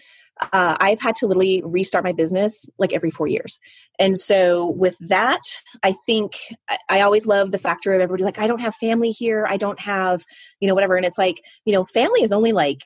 uh, 0.51 0.75
I've 0.79 0.99
had 0.99 1.15
to 1.17 1.27
literally 1.27 1.61
restart 1.63 2.03
my 2.03 2.11
business 2.11 2.65
like 2.77 2.93
every 2.93 3.09
four 3.09 3.27
years. 3.27 3.59
And 3.99 4.17
so, 4.17 4.67
with 4.67 4.97
that, 4.99 5.41
I 5.83 5.93
think 6.05 6.37
I, 6.69 6.77
I 6.89 7.01
always 7.01 7.25
love 7.25 7.51
the 7.51 7.57
factor 7.57 7.93
of 7.93 8.01
everybody 8.01 8.23
like, 8.23 8.39
I 8.39 8.47
don't 8.47 8.59
have 8.59 8.75
family 8.75 9.11
here. 9.11 9.45
I 9.47 9.57
don't 9.57 9.79
have, 9.79 10.25
you 10.59 10.67
know, 10.67 10.75
whatever. 10.75 10.97
And 10.97 11.05
it's 11.05 11.17
like, 11.17 11.41
you 11.63 11.73
know, 11.73 11.85
family 11.85 12.21
is 12.21 12.33
only 12.33 12.51
like 12.51 12.85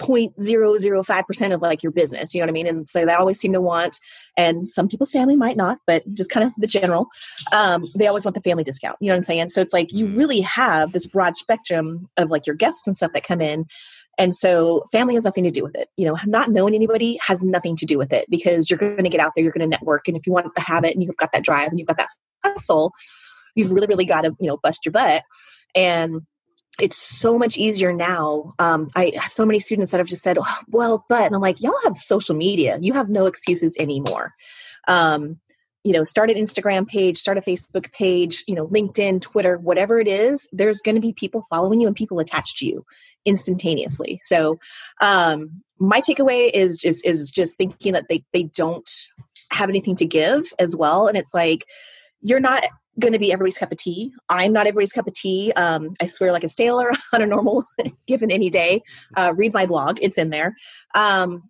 0.005% 0.00 1.54
of 1.54 1.60
like 1.60 1.82
your 1.82 1.92
business 1.92 2.34
you 2.34 2.40
know 2.40 2.44
what 2.44 2.50
i 2.50 2.52
mean? 2.52 2.66
And 2.66 2.88
so 2.88 3.04
they 3.04 3.12
always 3.12 3.38
seem 3.38 3.52
to 3.52 3.60
want 3.60 4.00
and 4.36 4.68
some 4.68 4.88
people's 4.88 5.12
family 5.12 5.36
might 5.36 5.56
not 5.56 5.78
but 5.86 6.02
just 6.14 6.30
kind 6.30 6.46
of 6.46 6.52
the 6.56 6.66
general 6.66 7.08
um, 7.52 7.84
they 7.94 8.06
always 8.06 8.24
want 8.24 8.34
the 8.34 8.40
family 8.40 8.64
discount 8.64 8.96
you 9.00 9.08
know 9.08 9.14
what 9.14 9.18
i'm 9.18 9.24
saying? 9.24 9.48
So 9.50 9.60
it's 9.60 9.72
like 9.72 9.92
you 9.92 10.06
mm-hmm. 10.06 10.18
really 10.18 10.40
have 10.40 10.92
this 10.92 11.06
broad 11.06 11.36
spectrum 11.36 12.08
of 12.16 12.30
like 12.30 12.46
your 12.46 12.56
guests 12.56 12.86
and 12.86 12.96
stuff 12.96 13.12
that 13.12 13.24
come 13.24 13.40
in 13.40 13.66
and 14.18 14.34
so 14.34 14.84
family 14.90 15.14
has 15.14 15.24
nothing 15.24 15.44
to 15.44 15.50
do 15.50 15.62
with 15.62 15.76
it 15.76 15.88
you 15.96 16.06
know? 16.06 16.16
Not 16.26 16.50
knowing 16.50 16.74
anybody 16.74 17.18
has 17.22 17.42
nothing 17.42 17.76
to 17.76 17.86
do 17.86 17.98
with 17.98 18.12
it 18.12 18.26
because 18.30 18.70
you're 18.70 18.78
going 18.78 19.04
to 19.04 19.10
get 19.10 19.20
out 19.20 19.32
there 19.34 19.44
you're 19.44 19.52
going 19.52 19.68
to 19.68 19.76
network 19.76 20.08
and 20.08 20.16
if 20.16 20.26
you 20.26 20.32
want 20.32 20.46
to 20.54 20.62
have 20.62 20.84
it 20.84 20.94
and 20.94 21.02
you've 21.02 21.16
got 21.16 21.32
that 21.32 21.44
drive 21.44 21.68
and 21.68 21.78
you've 21.78 21.88
got 21.88 21.98
that 21.98 22.08
hustle 22.42 22.92
you've 23.54 23.70
really 23.70 23.86
really 23.86 24.06
got 24.06 24.22
to 24.22 24.34
you 24.40 24.48
know 24.48 24.58
bust 24.62 24.84
your 24.84 24.92
butt 24.92 25.22
and 25.74 26.22
it's 26.82 26.96
so 26.96 27.38
much 27.38 27.56
easier 27.56 27.92
now. 27.92 28.54
Um, 28.58 28.90
I 28.94 29.12
have 29.16 29.32
so 29.32 29.46
many 29.46 29.60
students 29.60 29.90
that 29.92 29.98
have 29.98 30.08
just 30.08 30.22
said, 30.22 30.38
oh, 30.40 30.58
well, 30.68 31.04
but, 31.08 31.22
and 31.22 31.34
I'm 31.34 31.40
like, 31.40 31.60
y'all 31.60 31.74
have 31.84 31.98
social 31.98 32.34
media. 32.34 32.78
You 32.80 32.92
have 32.92 33.08
no 33.08 33.26
excuses 33.26 33.76
anymore. 33.78 34.34
Um, 34.88 35.38
you 35.82 35.92
know, 35.92 36.04
start 36.04 36.30
an 36.30 36.36
Instagram 36.36 36.86
page, 36.86 37.16
start 37.16 37.38
a 37.38 37.40
Facebook 37.40 37.90
page, 37.92 38.44
you 38.46 38.54
know, 38.54 38.66
LinkedIn, 38.66 39.22
Twitter, 39.22 39.56
whatever 39.56 39.98
it 39.98 40.06
is, 40.08 40.46
there's 40.52 40.80
going 40.80 40.94
to 40.94 41.00
be 41.00 41.12
people 41.14 41.46
following 41.48 41.80
you 41.80 41.86
and 41.86 41.96
people 41.96 42.18
attached 42.18 42.58
to 42.58 42.66
you 42.66 42.84
instantaneously. 43.24 44.20
So, 44.24 44.58
um, 45.00 45.62
my 45.78 46.02
takeaway 46.02 46.50
is 46.52 46.76
just, 46.76 47.06
is 47.06 47.30
just 47.30 47.56
thinking 47.56 47.94
that 47.94 48.08
they, 48.10 48.22
they 48.34 48.42
don't 48.42 48.88
have 49.50 49.70
anything 49.70 49.96
to 49.96 50.04
give 50.04 50.52
as 50.58 50.76
well. 50.76 51.06
And 51.06 51.16
it's 51.16 51.32
like, 51.32 51.64
you're 52.22 52.40
not 52.40 52.64
going 52.98 53.12
to 53.12 53.18
be 53.18 53.32
everybody's 53.32 53.58
cup 53.58 53.72
of 53.72 53.78
tea. 53.78 54.12
I'm 54.28 54.52
not 54.52 54.66
everybody's 54.66 54.92
cup 54.92 55.06
of 55.06 55.14
tea. 55.14 55.52
Um, 55.52 55.90
I 56.00 56.06
swear 56.06 56.32
like 56.32 56.44
a 56.44 56.48
sailor 56.48 56.90
on 57.12 57.22
a 57.22 57.26
normal 57.26 57.64
given 58.06 58.30
any 58.30 58.50
day. 58.50 58.82
Uh, 59.16 59.32
read 59.36 59.52
my 59.52 59.66
blog; 59.66 59.98
it's 60.02 60.18
in 60.18 60.30
there. 60.30 60.54
Um, 60.94 61.42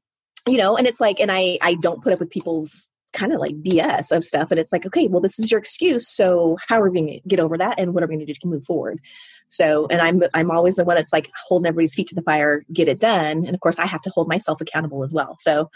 you 0.46 0.58
know, 0.58 0.76
and 0.76 0.86
it's 0.86 1.00
like, 1.00 1.20
and 1.20 1.32
I 1.32 1.58
I 1.62 1.74
don't 1.74 2.02
put 2.02 2.12
up 2.12 2.20
with 2.20 2.30
people's 2.30 2.89
kind 3.12 3.32
of 3.32 3.40
like 3.40 3.62
BS 3.62 4.14
of 4.14 4.24
stuff. 4.24 4.50
And 4.50 4.60
it's 4.60 4.72
like, 4.72 4.86
okay, 4.86 5.08
well, 5.08 5.20
this 5.20 5.38
is 5.38 5.50
your 5.50 5.58
excuse. 5.58 6.08
So 6.08 6.56
how 6.68 6.80
are 6.80 6.88
we 6.88 7.00
going 7.00 7.20
to 7.20 7.28
get 7.28 7.40
over 7.40 7.58
that? 7.58 7.78
And 7.78 7.94
what 7.94 8.02
are 8.02 8.06
we 8.06 8.14
going 8.14 8.26
to 8.26 8.32
do 8.32 8.34
to 8.34 8.48
move 8.48 8.64
forward? 8.64 9.00
So, 9.48 9.86
and 9.90 10.00
I'm, 10.00 10.22
I'm 10.32 10.50
always 10.50 10.76
the 10.76 10.84
one 10.84 10.96
that's 10.96 11.12
like 11.12 11.30
holding 11.48 11.66
everybody's 11.66 11.94
feet 11.94 12.06
to 12.08 12.14
the 12.14 12.22
fire, 12.22 12.64
get 12.72 12.88
it 12.88 13.00
done. 13.00 13.44
And 13.44 13.54
of 13.54 13.60
course 13.60 13.78
I 13.78 13.86
have 13.86 14.02
to 14.02 14.10
hold 14.10 14.28
myself 14.28 14.60
accountable 14.60 15.02
as 15.02 15.12
well. 15.12 15.36
So, 15.40 15.70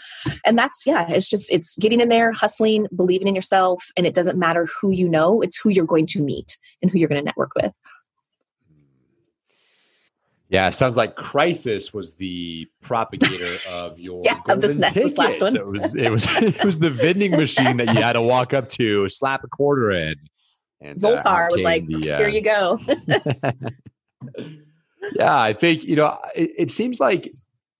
and 0.45 0.57
that's, 0.57 0.83
yeah, 0.85 1.09
it's 1.09 1.27
just, 1.27 1.51
it's 1.51 1.75
getting 1.77 1.99
in 1.99 2.09
there, 2.09 2.31
hustling, 2.31 2.87
believing 2.95 3.27
in 3.27 3.35
yourself. 3.35 3.85
And 3.97 4.05
it 4.07 4.13
doesn't 4.13 4.37
matter 4.37 4.67
who 4.79 4.91
you 4.91 5.09
know, 5.09 5.41
it's 5.41 5.57
who 5.57 5.69
you're 5.69 5.85
going 5.85 6.07
to 6.07 6.21
meet 6.21 6.57
and 6.81 6.89
who 6.89 6.99
you're 6.99 7.09
going 7.09 7.21
to 7.21 7.25
network 7.25 7.51
with. 7.55 7.73
Yeah, 10.49 10.69
sounds 10.69 10.95
like 10.95 11.15
Crisis 11.15 11.91
was 11.91 12.13
the 12.15 12.67
propagator 12.83 13.57
of 13.71 13.99
your 13.99 14.21
yeah, 14.23 14.39
of 14.47 14.61
this, 14.61 14.77
this 14.93 15.17
last 15.17 15.41
one. 15.41 15.53
So 15.53 15.59
it 15.59 15.67
was 15.67 15.95
it 15.95 16.09
was 16.11 16.25
it 16.29 16.63
was 16.63 16.79
the 16.79 16.91
vending 16.91 17.31
machine 17.31 17.77
that 17.77 17.93
you 17.95 18.01
had 18.01 18.13
to 18.13 18.21
walk 18.21 18.53
up 18.53 18.69
to, 18.69 19.09
slap 19.09 19.43
a 19.43 19.47
quarter 19.47 19.91
in. 19.91 20.15
And 20.81 21.03
uh, 21.03 21.07
Zoltar 21.19 21.45
uh, 21.45 21.47
was 21.51 21.61
like, 21.61 21.87
the, 21.87 22.11
uh, 22.11 22.17
"Here 22.19 22.27
you 22.27 22.41
go." 22.41 22.79
yeah, 25.15 25.41
I 25.41 25.53
think 25.53 25.83
you 25.83 25.95
know 25.95 26.19
it, 26.35 26.51
it 26.57 26.71
seems 26.71 26.99
like 26.99 27.31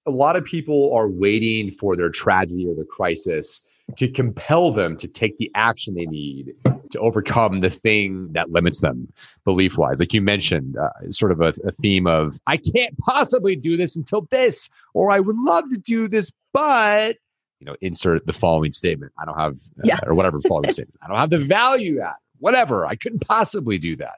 a 0.08 0.12
lot 0.12 0.36
of 0.36 0.44
people 0.44 0.92
are 0.94 1.08
waiting 1.08 1.70
for 1.70 1.96
their 1.96 2.10
tragedy 2.10 2.66
or 2.68 2.74
their 2.76 2.86
crisis 2.86 3.68
to 3.98 4.08
compel 4.08 4.72
them 4.72 4.98
to 4.98 5.08
take 5.08 5.38
the 5.38 5.52
action 5.54 5.94
they 5.94 6.06
need 6.08 6.54
to 6.96 7.02
overcome 7.02 7.60
the 7.62 7.70
thing 7.70 8.32
that 8.34 8.52
limits 8.52 8.82
them 8.82 9.12
belief 9.44 9.78
wise. 9.78 10.00
Like 10.00 10.14
you 10.14 10.22
mentioned, 10.22 10.78
uh, 10.78 10.90
sort 11.12 11.32
of 11.32 11.42
a, 11.42 11.54
a, 11.66 11.72
theme 11.72 12.08
of, 12.08 12.40
I 12.48 12.58
can't 12.58 12.98
possibly 13.00 13.56
do 13.56 13.78
this 13.78 13.96
until 13.96 14.28
this, 14.32 14.70
or 14.94 15.12
I 15.12 15.20
would 15.20 15.38
love 15.38 15.66
to 15.72 15.78
do 15.78 16.08
this, 16.08 16.32
but, 16.54 17.18
you 17.60 17.66
know, 17.66 17.76
insert 17.82 18.26
the 18.26 18.34
following 18.34 18.74
statement. 18.74 19.12
I 19.20 19.26
don't 19.26 19.38
have, 19.38 19.56
uh, 19.80 19.84
yeah. 19.84 20.00
or 20.04 20.16
whatever 20.16 20.40
following 20.42 20.72
statement. 20.72 21.00
I 21.04 21.08
don't 21.08 21.18
have 21.18 21.30
the 21.30 21.38
value 21.38 22.00
at 22.00 22.16
whatever. 22.40 22.86
I 22.86 22.96
couldn't 22.96 23.20
possibly 23.20 23.78
do 23.78 23.96
that. 23.98 24.16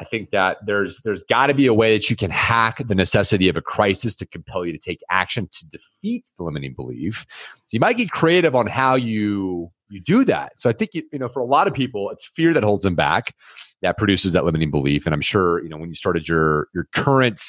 I 0.00 0.04
think 0.04 0.30
that 0.30 0.58
there's 0.64 1.02
there's 1.02 1.22
got 1.24 1.48
to 1.48 1.54
be 1.54 1.66
a 1.66 1.74
way 1.74 1.96
that 1.96 2.08
you 2.08 2.16
can 2.16 2.30
hack 2.30 2.78
the 2.86 2.94
necessity 2.94 3.48
of 3.48 3.56
a 3.56 3.60
crisis 3.60 4.16
to 4.16 4.26
compel 4.26 4.64
you 4.64 4.72
to 4.72 4.78
take 4.78 5.00
action 5.10 5.48
to 5.52 5.68
defeat 5.68 6.26
the 6.38 6.44
limiting 6.44 6.72
belief. 6.74 7.26
So 7.66 7.74
you 7.74 7.80
might 7.80 7.98
get 7.98 8.10
creative 8.10 8.56
on 8.56 8.66
how 8.66 8.94
you 8.94 9.70
you 9.90 10.00
do 10.00 10.24
that. 10.24 10.52
So 10.58 10.70
I 10.70 10.72
think 10.72 10.92
you, 10.94 11.02
you 11.12 11.18
know 11.18 11.28
for 11.28 11.40
a 11.40 11.44
lot 11.44 11.68
of 11.68 11.74
people 11.74 12.10
it's 12.10 12.24
fear 12.24 12.54
that 12.54 12.64
holds 12.64 12.84
them 12.84 12.94
back 12.94 13.34
that 13.82 13.98
produces 13.98 14.32
that 14.32 14.44
limiting 14.44 14.70
belief 14.70 15.06
and 15.06 15.14
I'm 15.14 15.20
sure 15.20 15.62
you 15.62 15.68
know 15.68 15.76
when 15.76 15.90
you 15.90 15.94
started 15.94 16.26
your 16.26 16.68
your 16.74 16.88
current 16.92 17.42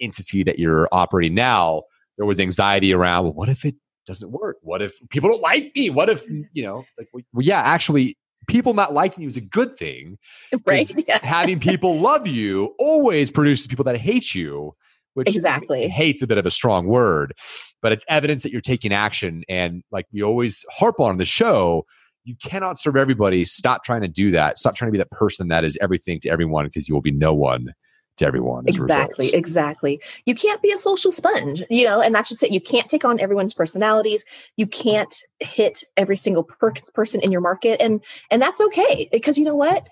entity 0.00 0.44
that 0.44 0.58
you're 0.58 0.88
operating 0.92 1.34
now 1.34 1.82
there 2.18 2.26
was 2.26 2.38
anxiety 2.38 2.92
around 2.92 3.24
well 3.24 3.32
what 3.32 3.48
if 3.48 3.64
it 3.64 3.74
doesn't 4.06 4.30
work? 4.30 4.56
What 4.62 4.80
if 4.80 4.96
people 5.10 5.28
don't 5.28 5.42
like 5.42 5.72
me? 5.74 5.90
What 5.90 6.08
if 6.08 6.26
you 6.28 6.62
know? 6.62 6.84
It's 6.96 6.98
like, 6.98 7.24
well, 7.32 7.44
yeah, 7.44 7.60
actually, 7.60 8.16
people 8.46 8.74
not 8.74 8.94
liking 8.94 9.22
you 9.22 9.28
is 9.28 9.36
a 9.36 9.40
good 9.40 9.76
thing. 9.76 10.18
Right. 10.64 10.90
Yeah. 11.06 11.18
having 11.22 11.60
people 11.60 12.00
love 12.00 12.26
you 12.26 12.74
always 12.78 13.30
produces 13.30 13.66
people 13.66 13.84
that 13.84 13.96
hate 13.98 14.34
you, 14.34 14.74
which 15.14 15.28
exactly 15.28 15.86
hate's 15.88 16.22
a 16.22 16.26
bit 16.26 16.38
of 16.38 16.46
a 16.46 16.50
strong 16.50 16.86
word, 16.86 17.34
but 17.82 17.92
it's 17.92 18.04
evidence 18.08 18.42
that 18.42 18.52
you're 18.52 18.60
taking 18.60 18.92
action. 18.92 19.44
And 19.48 19.82
like 19.92 20.06
we 20.12 20.22
always 20.22 20.64
harp 20.70 20.98
on 20.98 21.18
the 21.18 21.24
show, 21.24 21.84
you 22.24 22.34
cannot 22.42 22.78
serve 22.78 22.96
everybody. 22.96 23.44
Stop 23.44 23.84
trying 23.84 24.00
to 24.00 24.08
do 24.08 24.30
that. 24.32 24.58
Stop 24.58 24.74
trying 24.74 24.88
to 24.88 24.92
be 24.92 24.98
that 24.98 25.10
person 25.10 25.48
that 25.48 25.64
is 25.64 25.78
everything 25.80 26.18
to 26.20 26.28
everyone 26.28 26.66
because 26.66 26.88
you 26.88 26.94
will 26.94 27.02
be 27.02 27.12
no 27.12 27.32
one 27.32 27.72
to 28.16 28.26
everyone. 28.26 28.64
exactly, 28.66 29.34
exactly. 29.34 30.00
You 30.24 30.34
can't 30.34 30.62
be 30.62 30.72
a 30.72 30.78
social 30.78 31.12
sponge, 31.12 31.62
you 31.70 31.84
know, 31.84 32.00
and 32.00 32.14
that's 32.14 32.28
just 32.28 32.42
it. 32.42 32.50
You 32.50 32.60
can't 32.60 32.88
take 32.88 33.04
on 33.04 33.20
everyone's 33.20 33.54
personalities. 33.54 34.24
You 34.56 34.66
can't 34.66 35.14
hit 35.40 35.84
every 35.96 36.16
single 36.16 36.44
per- 36.44 36.72
person 36.94 37.20
in 37.20 37.32
your 37.32 37.40
market, 37.40 37.80
and 37.80 38.02
and 38.30 38.40
that's 38.40 38.60
okay 38.60 39.08
because 39.12 39.38
you 39.38 39.44
know 39.44 39.56
what. 39.56 39.86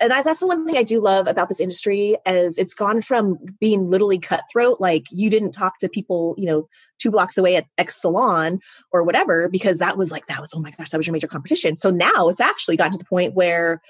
And 0.00 0.12
I, 0.12 0.22
that's 0.22 0.40
the 0.40 0.46
one 0.46 0.64
thing 0.64 0.76
I 0.76 0.84
do 0.84 1.00
love 1.00 1.26
about 1.26 1.48
this 1.48 1.58
industry, 1.58 2.16
as 2.24 2.56
it's 2.56 2.74
gone 2.74 3.02
from 3.02 3.36
being 3.58 3.90
literally 3.90 4.18
cutthroat, 4.18 4.80
like 4.80 5.06
you 5.10 5.28
didn't 5.28 5.52
talk 5.52 5.78
to 5.78 5.88
people, 5.88 6.36
you 6.38 6.46
know, 6.46 6.68
two 7.00 7.10
blocks 7.10 7.36
away 7.36 7.56
at 7.56 7.66
X 7.76 8.00
salon 8.00 8.60
or 8.92 9.02
whatever, 9.02 9.48
because 9.48 9.78
that 9.78 9.96
was 9.96 10.12
like 10.12 10.26
that 10.26 10.40
was 10.40 10.52
oh 10.54 10.60
my 10.60 10.70
gosh, 10.72 10.90
that 10.90 10.98
was 10.98 11.06
your 11.06 11.12
major 11.12 11.26
competition. 11.26 11.74
So 11.74 11.90
now 11.90 12.28
it's 12.28 12.40
actually 12.40 12.76
gotten 12.76 12.92
to 12.92 12.98
the 12.98 13.04
point 13.04 13.34
where 13.34 13.80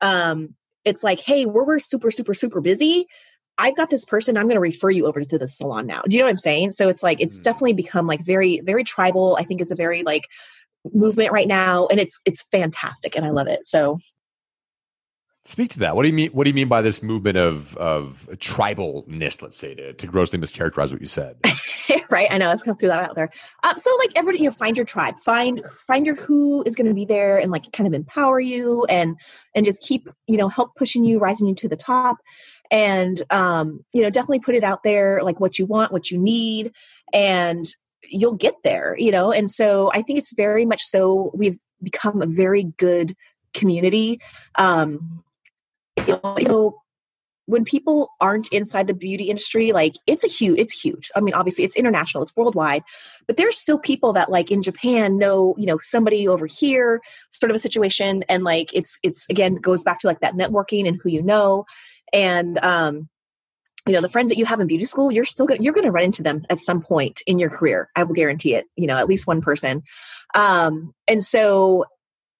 um, 0.00 0.54
it's 0.84 1.02
like, 1.02 1.20
hey, 1.20 1.46
we're, 1.46 1.64
we're 1.64 1.78
super, 1.78 2.10
super, 2.10 2.34
super 2.34 2.60
busy. 2.60 3.06
I've 3.56 3.76
got 3.76 3.90
this 3.90 4.04
person, 4.04 4.36
I'm 4.36 4.44
going 4.44 4.56
to 4.56 4.60
refer 4.60 4.90
you 4.90 5.06
over 5.06 5.22
to 5.22 5.38
the 5.38 5.46
salon 5.46 5.86
now. 5.86 6.02
Do 6.02 6.16
you 6.16 6.22
know 6.22 6.26
what 6.26 6.30
I'm 6.30 6.36
saying? 6.38 6.72
So 6.72 6.88
it's 6.88 7.02
like, 7.02 7.20
it's 7.20 7.38
mm. 7.38 7.42
definitely 7.42 7.74
become 7.74 8.06
like 8.06 8.24
very, 8.24 8.60
very 8.60 8.84
tribal. 8.84 9.36
I 9.38 9.44
think 9.44 9.60
is 9.60 9.70
a 9.70 9.76
very 9.76 10.02
like 10.02 10.28
movement 10.92 11.30
right 11.32 11.46
now. 11.46 11.86
And 11.86 12.00
it's, 12.00 12.20
it's 12.24 12.44
fantastic. 12.50 13.16
And 13.16 13.24
I 13.24 13.30
love 13.30 13.46
it. 13.46 13.66
So 13.66 13.98
Speak 15.46 15.70
to 15.72 15.80
that. 15.80 15.94
What 15.94 16.04
do 16.04 16.08
you 16.08 16.14
mean? 16.14 16.30
What 16.30 16.44
do 16.44 16.50
you 16.50 16.54
mean 16.54 16.68
by 16.68 16.80
this 16.80 17.02
movement 17.02 17.36
of 17.36 17.76
of 17.76 18.26
tribalness? 18.36 19.42
Let's 19.42 19.58
say 19.58 19.74
to, 19.74 19.92
to 19.92 20.06
grossly 20.06 20.38
mischaracterize 20.38 20.90
what 20.90 21.02
you 21.02 21.06
said. 21.06 21.36
right. 22.10 22.28
I 22.30 22.38
know. 22.38 22.48
Let's 22.48 22.62
kind 22.62 22.74
of 22.74 22.80
throw 22.80 22.88
that 22.88 23.10
out 23.10 23.14
there. 23.14 23.30
Um, 23.62 23.76
so, 23.76 23.94
like, 23.98 24.12
everybody, 24.16 24.42
you 24.42 24.48
know, 24.48 24.54
find 24.54 24.74
your 24.74 24.86
tribe. 24.86 25.20
Find 25.20 25.62
find 25.86 26.06
your 26.06 26.14
who 26.14 26.62
is 26.64 26.74
going 26.74 26.86
to 26.86 26.94
be 26.94 27.04
there 27.04 27.36
and 27.36 27.52
like 27.52 27.70
kind 27.72 27.86
of 27.86 27.92
empower 27.92 28.40
you 28.40 28.86
and 28.86 29.20
and 29.54 29.66
just 29.66 29.82
keep 29.82 30.08
you 30.26 30.38
know 30.38 30.48
help 30.48 30.76
pushing 30.76 31.04
you, 31.04 31.18
rising 31.18 31.46
you 31.46 31.54
to 31.56 31.68
the 31.68 31.76
top, 31.76 32.16
and 32.70 33.22
um, 33.28 33.84
you 33.92 34.00
know 34.00 34.08
definitely 34.08 34.40
put 34.40 34.54
it 34.54 34.64
out 34.64 34.82
there 34.82 35.22
like 35.22 35.40
what 35.40 35.58
you 35.58 35.66
want, 35.66 35.92
what 35.92 36.10
you 36.10 36.16
need, 36.16 36.72
and 37.12 37.66
you'll 38.08 38.32
get 38.32 38.54
there. 38.64 38.96
You 38.98 39.10
know, 39.10 39.30
and 39.30 39.50
so 39.50 39.90
I 39.92 40.00
think 40.00 40.18
it's 40.18 40.32
very 40.32 40.64
much 40.64 40.80
so. 40.80 41.32
We've 41.34 41.58
become 41.82 42.22
a 42.22 42.26
very 42.26 42.64
good 42.78 43.14
community. 43.52 44.20
Um, 44.56 45.23
you 46.06 46.48
know, 46.48 46.76
when 47.46 47.64
people 47.64 48.10
aren't 48.20 48.52
inside 48.52 48.86
the 48.86 48.94
beauty 48.94 49.24
industry 49.24 49.72
like 49.72 49.94
it's 50.06 50.24
a 50.24 50.28
huge 50.28 50.58
it's 50.58 50.72
huge. 50.72 51.10
I 51.14 51.20
mean 51.20 51.34
obviously 51.34 51.64
it's 51.64 51.76
international 51.76 52.22
it's 52.22 52.34
worldwide 52.36 52.82
but 53.26 53.36
there's 53.36 53.58
still 53.58 53.78
people 53.78 54.12
that 54.14 54.30
like 54.30 54.50
in 54.50 54.62
japan 54.62 55.18
know 55.18 55.54
you 55.58 55.66
know 55.66 55.78
somebody 55.82 56.26
over 56.26 56.46
here 56.46 57.00
sort 57.30 57.50
of 57.50 57.56
a 57.56 57.60
situation 57.60 58.24
and 58.28 58.44
like 58.44 58.72
it's 58.72 58.98
it's 59.02 59.26
again 59.28 59.56
goes 59.56 59.82
back 59.82 60.00
to 60.00 60.06
like 60.06 60.20
that 60.20 60.34
networking 60.34 60.88
and 60.88 61.00
who 61.02 61.10
you 61.10 61.22
know 61.22 61.64
and 62.12 62.58
um 62.58 63.08
you 63.86 63.92
know 63.92 64.00
the 64.00 64.08
friends 64.08 64.30
that 64.30 64.38
you 64.38 64.46
have 64.46 64.60
in 64.60 64.66
beauty 64.66 64.86
school 64.86 65.12
you're 65.12 65.24
still 65.24 65.46
gonna 65.46 65.62
you're 65.62 65.74
gonna 65.74 65.90
run 65.90 66.04
into 66.04 66.22
them 66.22 66.44
at 66.48 66.60
some 66.60 66.80
point 66.80 67.22
in 67.26 67.38
your 67.38 67.50
career 67.50 67.90
i 67.96 68.02
will 68.02 68.14
guarantee 68.14 68.54
it 68.54 68.64
you 68.76 68.86
know 68.86 68.96
at 68.96 69.08
least 69.08 69.26
one 69.26 69.40
person. 69.40 69.82
Um 70.34 70.94
and 71.06 71.22
so 71.22 71.84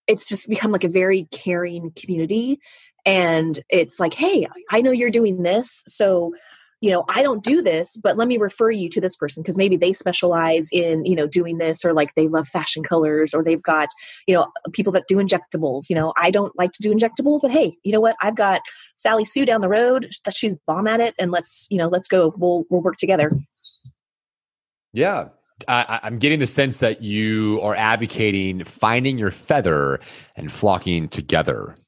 it's 0.07 0.27
just 0.29 0.49
become 0.49 0.73
like 0.73 0.85
a 0.85 0.89
very 0.89 1.29
caring 1.31 1.91
community 1.97 2.61
and 3.07 3.63
it's 3.69 4.01
like 4.01 4.15
hey 4.15 4.47
i 4.71 4.81
know 4.81 4.91
you're 4.91 5.11
doing 5.11 5.43
this 5.43 5.83
so 5.87 6.33
you 6.81 6.91
know 6.91 7.05
i 7.09 7.23
don't 7.23 7.45
do 7.45 7.63
this 7.63 7.97
but 7.97 8.17
let 8.17 8.29
me 8.29 8.37
refer 8.37 8.71
you 8.71 8.89
to 8.89 9.01
this 9.01 9.17
person 9.17 9.43
because 9.43 9.57
maybe 9.57 9.77
they 9.77 9.93
specialize 9.93 10.69
in 10.73 11.05
you 11.05 11.15
know 11.15 11.27
doing 11.27 11.59
this 11.59 11.85
or 11.85 11.93
like 11.93 12.15
they 12.15 12.29
love 12.29 12.47
fashion 12.49 12.83
colors 12.83 13.33
or 13.33 13.43
they've 13.43 13.63
got 13.63 13.89
you 14.27 14.35
know 14.35 14.47
people 14.73 14.93
that 14.93 15.05
do 15.09 15.17
injectables 15.17 15.89
you 15.89 15.95
know 15.97 16.13
i 16.17 16.31
don't 16.31 16.57
like 16.59 16.73
to 16.73 16.83
do 16.83 16.93
injectables 16.93 17.41
but 17.41 17.51
hey 17.51 17.75
you 17.85 17.93
know 17.93 18.01
what? 18.01 18.17
I've 18.21 18.35
got 18.35 18.63
sally 18.97 19.25
sue 19.25 19.47
down 19.47 19.61
the 19.61 19.69
road 19.69 20.11
that 20.25 20.35
she's 20.35 20.57
bomb 20.67 20.87
at 20.87 21.01
it 21.01 21.15
and 21.19 21.31
let's 21.31 21.67
you 21.71 21.79
know 21.79 21.89
let's 21.89 22.09
go 22.09 22.33
we'll 22.37 22.65
we'll 22.71 22.81
work 22.81 22.97
together. 22.97 23.33
Yeah. 24.93 25.29
I, 25.69 26.01
am 26.03 26.19
getting 26.19 26.41
the 26.41 26.49
sense 26.49 26.81
that 26.81 27.01
you 27.01 27.61
are 27.63 27.77
advocating 27.77 28.65
finding 28.65 29.19
your 29.19 29.31
feather 29.31 30.01
and 30.35 30.51
flocking 30.51 31.09
together. 31.09 31.77
to 31.77 31.84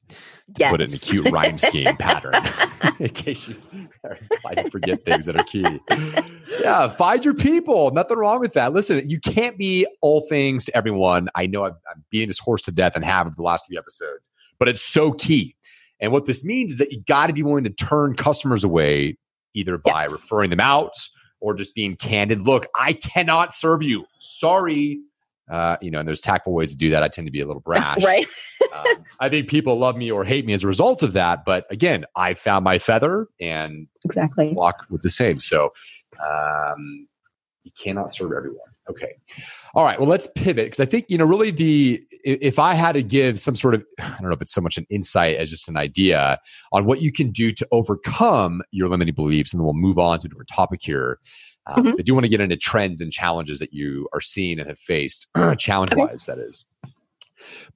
yes. 0.57 0.71
put 0.71 0.81
it 0.81 0.89
in 0.89 0.95
a 0.95 0.99
cute 0.99 1.31
rhyme 1.31 1.57
scheme 1.57 1.95
pattern 1.97 2.33
in 2.99 3.09
case 3.09 3.47
you 3.47 3.55
forget 4.71 5.03
things 5.03 5.25
that 5.25 5.39
are 5.39 5.43
key. 5.43 5.65
Yeah, 6.61 6.87
find 6.87 7.23
your 7.23 7.33
people. 7.33 7.91
Nothing 7.91 8.17
wrong 8.17 8.39
with 8.39 8.53
that. 8.53 8.73
Listen, 8.73 9.07
you 9.07 9.19
can't 9.19 9.57
be 9.57 9.85
all 10.01 10.21
things 10.21 10.65
to 10.65 10.75
everyone. 10.75 11.29
I 11.35 11.45
know 11.45 11.65
I'm, 11.65 11.75
I'm 11.93 12.03
beating 12.09 12.29
this 12.29 12.39
horse 12.39 12.63
to 12.63 12.71
death 12.71 12.95
and 12.95 13.03
have 13.03 13.35
the 13.35 13.43
last 13.43 13.65
few 13.67 13.77
episodes, 13.77 14.29
but 14.57 14.67
it's 14.67 14.83
so 14.83 15.11
key. 15.11 15.55
And 15.99 16.11
what 16.11 16.25
this 16.25 16.45
means 16.45 16.73
is 16.73 16.77
that 16.77 16.91
you 16.91 17.03
got 17.05 17.27
to 17.27 17.33
be 17.33 17.43
willing 17.43 17.65
to 17.65 17.69
turn 17.69 18.15
customers 18.15 18.63
away 18.63 19.17
either 19.53 19.77
by 19.77 20.03
yes. 20.03 20.11
referring 20.11 20.49
them 20.49 20.61
out 20.61 20.93
or 21.41 21.53
just 21.53 21.75
being 21.75 21.95
candid. 21.95 22.41
Look, 22.41 22.67
I 22.79 22.93
cannot 22.93 23.53
serve 23.53 23.83
you. 23.83 24.05
Sorry. 24.19 25.01
Uh, 25.49 25.77
you 25.81 25.89
know, 25.89 25.99
and 25.99 26.07
there's 26.07 26.21
tactful 26.21 26.53
ways 26.53 26.71
to 26.71 26.77
do 26.77 26.89
that. 26.89 27.03
I 27.03 27.07
tend 27.07 27.25
to 27.27 27.31
be 27.31 27.41
a 27.41 27.47
little 27.47 27.61
brash. 27.61 27.95
That's 27.95 28.05
right. 28.05 28.25
um, 28.75 29.05
I 29.19 29.29
think 29.29 29.47
people 29.47 29.77
love 29.79 29.95
me 29.95 30.11
or 30.11 30.25
hate 30.25 30.45
me 30.45 30.53
as 30.53 30.63
a 30.63 30.67
result 30.67 31.03
of 31.03 31.13
that. 31.13 31.45
But 31.45 31.65
again, 31.69 32.05
I 32.15 32.33
found 32.33 32.65
my 32.65 32.79
feather 32.79 33.27
and 33.39 33.87
exactly 34.03 34.51
walk 34.53 34.85
with 34.89 35.03
the 35.03 35.09
same. 35.09 35.39
So 35.39 35.71
um, 36.25 37.07
you 37.63 37.71
cannot 37.81 38.13
serve 38.13 38.33
everyone. 38.33 38.59
Okay. 38.89 39.15
All 39.73 39.83
right. 39.83 39.99
Well, 39.99 40.07
let's 40.07 40.27
pivot 40.35 40.65
because 40.65 40.79
I 40.79 40.85
think, 40.85 41.05
you 41.09 41.17
know, 41.17 41.25
really 41.25 41.51
the, 41.51 42.01
if 42.23 42.57
I 42.57 42.73
had 42.73 42.93
to 42.93 43.03
give 43.03 43.39
some 43.39 43.55
sort 43.55 43.75
of, 43.75 43.85
I 43.99 44.09
don't 44.09 44.29
know 44.29 44.33
if 44.33 44.41
it's 44.41 44.53
so 44.53 44.61
much 44.61 44.77
an 44.77 44.85
insight 44.89 45.37
as 45.37 45.49
just 45.49 45.67
an 45.67 45.77
idea 45.77 46.39
on 46.71 46.85
what 46.85 47.01
you 47.01 47.11
can 47.11 47.31
do 47.31 47.51
to 47.51 47.67
overcome 47.71 48.61
your 48.71 48.89
limiting 48.89 49.15
beliefs, 49.15 49.53
and 49.53 49.59
then 49.59 49.65
we'll 49.65 49.73
move 49.73 49.97
on 49.97 50.19
to 50.19 50.25
a 50.25 50.29
different 50.29 50.49
topic 50.49 50.81
here. 50.81 51.19
Um, 51.67 51.83
mm-hmm. 51.83 51.95
I 51.99 52.03
do 52.03 52.13
want 52.13 52.23
to 52.23 52.29
get 52.29 52.41
into 52.41 52.57
trends 52.57 53.01
and 53.01 53.11
challenges 53.11 53.59
that 53.59 53.73
you 53.73 54.07
are 54.13 54.21
seeing 54.21 54.59
and 54.59 54.69
have 54.69 54.79
faced, 54.79 55.27
challenge 55.57 55.93
wise, 55.95 56.27
okay. 56.27 56.39
that 56.39 56.47
is. 56.47 56.65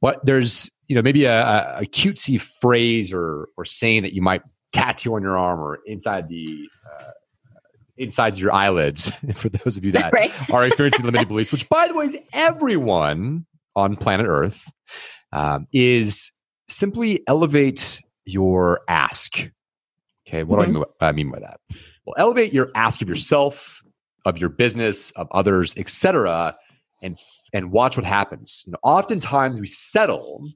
But 0.02 0.26
there's, 0.26 0.70
you 0.88 0.96
know, 0.96 1.02
maybe 1.02 1.26
a, 1.26 1.78
a 1.80 1.86
cutesy 1.86 2.40
phrase 2.40 3.14
or, 3.14 3.50
or 3.58 3.66
saying 3.66 4.04
that 4.04 4.14
you 4.14 4.22
might 4.22 4.42
tattoo 4.74 5.16
on 5.16 5.22
your 5.22 5.38
arm 5.38 5.60
or 5.60 5.80
inside 5.86 6.28
the, 6.28 6.70
uh, 6.86 7.12
insides 7.98 8.40
your 8.40 8.54
eyelids 8.54 9.12
for 9.36 9.50
those 9.50 9.78
of 9.78 9.86
you 9.86 9.92
that 9.92 10.14
right. 10.14 10.32
are 10.52 10.66
experiencing 10.66 11.06
limited 11.06 11.28
beliefs, 11.28 11.52
which 11.52 11.68
by 11.70 11.88
the 11.88 11.94
way 11.94 12.06
is 12.06 12.18
everyone 12.34 13.46
on 13.76 13.96
planet 13.96 14.26
Earth, 14.28 14.72
um, 15.32 15.68
is 15.72 16.32
simply 16.68 17.24
elevate 17.28 18.02
your 18.26 18.82
ask. 18.88 19.50
Okay, 20.28 20.44
what 20.44 20.60
mm-hmm. 20.60 20.74
do 20.74 20.86
I 21.00 21.12
mean 21.12 21.32
by 21.32 21.40
that? 21.40 21.60
Well, 22.06 22.16
elevate 22.18 22.54
your 22.54 22.72
ask 22.76 23.02
of 23.02 23.10
yourself, 23.10 23.81
of 24.26 24.38
your 24.38 24.50
business, 24.50 25.12
of 25.12 25.28
others, 25.32 25.74
etc., 25.78 26.56
and 27.04 27.18
and 27.54 27.72
watch 27.72 27.98
what 27.98 28.06
happens. 28.06 28.64
You 28.66 28.74
know, 28.74 28.80
oftentimes 28.84 29.60
we 29.60 29.68
settle, 29.68 30.48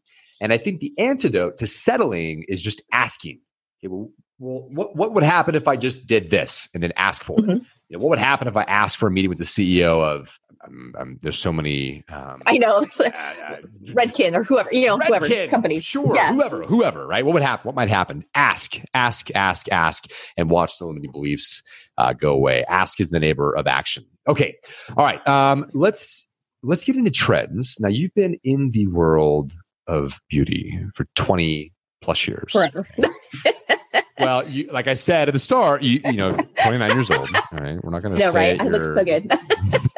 and 0.42 0.54
I 0.54 0.58
think 0.58 0.80
the 0.80 0.94
antidote 0.98 1.58
to 1.58 1.68
settling 1.68 2.46
is 2.48 2.62
just 2.62 2.82
asking. 2.92 3.40
Okay, 3.84 3.92
well, 3.92 4.10
well, 4.38 4.68
what, 4.70 4.96
what 4.96 5.14
would 5.14 5.24
happen 5.24 5.56
if 5.56 5.68
I 5.68 5.76
just 5.76 6.08
did 6.08 6.30
this 6.30 6.68
and 6.74 6.84
then 6.84 6.92
ask 6.98 7.24
for 7.24 7.38
mm-hmm. 7.38 7.52
it? 7.52 7.62
You 7.90 7.98
know, 7.98 8.00
what 8.00 8.10
would 8.10 8.20
happen 8.20 8.48
if 8.48 8.58
I 8.58 8.64
asked 8.64 8.98
for 8.98 9.08
a 9.08 9.12
meeting 9.12 9.30
with 9.30 9.38
the 9.38 9.46
CEO 9.46 10.02
of, 10.02 10.40
um, 10.68 10.94
um, 11.00 11.20
there's 11.22 11.38
so 11.38 11.52
many. 11.52 12.04
Um, 12.10 12.42
I 12.46 12.58
know. 12.58 12.80
There's 12.82 13.00
like 13.00 13.16
uh, 13.16 13.54
uh, 13.54 13.58
Redken 13.94 14.34
or 14.34 14.44
whoever, 14.44 14.70
you 14.72 14.88
know, 14.88 14.98
Redken, 14.98 15.28
whoever 15.28 15.48
company. 15.48 15.80
Sure. 15.80 16.16
Yeah. 16.16 16.34
Whoever, 16.34 16.64
whoever, 16.64 17.08
right? 17.08 17.26
What 17.26 17.34
would 17.34 17.44
happen? 17.44 17.68
What 17.68 17.76
might 17.76 17.90
happen? 17.90 18.26
Ask, 18.34 18.78
ask, 18.94 19.30
ask, 19.36 19.72
ask, 19.72 20.06
and 20.38 20.50
watch 20.50 20.78
the 20.78 20.86
limiting 20.86 21.12
beliefs 21.12 21.64
uh, 21.98 22.14
go 22.14 22.34
away. 22.34 22.66
Ask 22.68 23.00
is 23.00 23.10
the 23.10 23.20
neighbor 23.20 23.56
of 23.56 23.68
action. 23.68 24.06
Okay. 24.28 24.56
All 24.98 25.06
right. 25.06 25.26
Um, 25.28 25.70
let's, 25.74 26.30
let's 26.64 26.84
get 26.84 26.96
into 26.96 27.12
trends. 27.12 27.78
Now 27.80 27.90
you've 27.90 28.14
been 28.14 28.38
in 28.44 28.72
the 28.72 28.88
world 28.88 29.54
of 29.88 30.20
beauty 30.30 30.80
for 30.96 31.08
20 31.16 31.72
plus 32.02 32.28
years. 32.28 32.52
Forever. 32.52 32.88
well, 34.20 34.48
you, 34.48 34.70
like 34.72 34.88
I 34.88 34.94
said 34.94 35.28
at 35.28 35.34
the 35.34 35.40
start, 35.40 35.84
you, 35.84 36.02
you 36.06 36.14
know, 36.14 36.38
29 36.64 36.92
years 36.92 37.12
old. 37.12 37.30
All 37.36 37.60
right. 37.60 37.84
We're 37.84 37.92
not 37.92 38.02
going 38.02 38.16
to 38.16 38.20
no, 38.20 38.32
say 38.32 38.54
right. 38.54 38.62
I 38.62 38.66
look 38.66 38.84
so 38.84 39.04
good. 39.04 39.32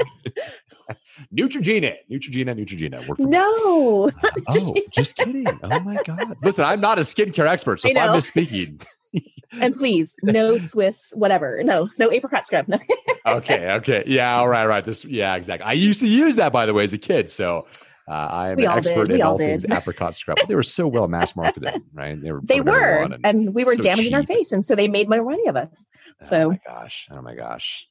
Neutrogena, 1.37 1.95
Neutrogena, 2.09 2.55
Neutrogena. 2.55 3.07
Work 3.07 3.19
no. 3.19 4.11
oh, 4.47 4.75
just 4.91 5.15
kidding. 5.17 5.47
Oh 5.63 5.79
my 5.81 6.01
God. 6.03 6.35
Listen, 6.41 6.65
I'm 6.65 6.81
not 6.81 6.97
a 6.97 7.01
skincare 7.01 7.47
expert, 7.47 7.79
so 7.79 7.89
if 7.89 7.97
I'm 7.97 8.09
misspeaking. 8.09 8.83
and 9.51 9.75
please, 9.75 10.15
no 10.23 10.57
Swiss, 10.57 11.13
whatever. 11.13 11.61
No, 11.63 11.89
no 11.99 12.11
apricot 12.11 12.47
scrub. 12.47 12.67
No. 12.67 12.79
okay. 13.27 13.69
Okay. 13.73 14.03
Yeah. 14.07 14.37
All 14.37 14.47
right. 14.47 14.65
Right. 14.65 14.83
This. 14.83 15.05
Yeah. 15.05 15.35
Exactly. 15.35 15.65
I 15.65 15.73
used 15.73 15.99
to 15.99 16.07
use 16.07 16.37
that, 16.37 16.51
by 16.51 16.65
the 16.65 16.73
way, 16.73 16.83
as 16.83 16.93
a 16.93 16.97
kid. 16.97 17.29
So 17.29 17.67
uh, 18.07 18.13
I 18.13 18.51
am 18.51 18.59
an 18.59 18.65
expert 18.65 19.11
in 19.11 19.21
all 19.21 19.37
things 19.37 19.65
apricot 19.69 20.15
scrub. 20.15 20.37
They 20.47 20.55
were 20.55 20.63
so 20.63 20.87
well 20.87 21.07
mass 21.07 21.35
marketed, 21.35 21.81
right? 21.93 22.19
They 22.21 22.31
were. 22.31 22.41
They 22.41 22.61
were, 22.61 23.03
and, 23.03 23.17
and, 23.23 23.53
we 23.53 23.65
were 23.65 23.75
so 23.75 23.81
damaging 23.81 24.05
cheap. 24.05 24.13
our 24.13 24.23
face, 24.23 24.53
and 24.53 24.65
so 24.65 24.75
they 24.75 24.87
made 24.87 25.09
more 25.09 25.23
money 25.23 25.45
of 25.47 25.57
us. 25.57 25.85
So. 26.29 26.45
Oh 26.45 26.49
my 26.51 26.59
gosh! 26.65 27.07
Oh 27.11 27.21
my 27.21 27.35
gosh! 27.35 27.85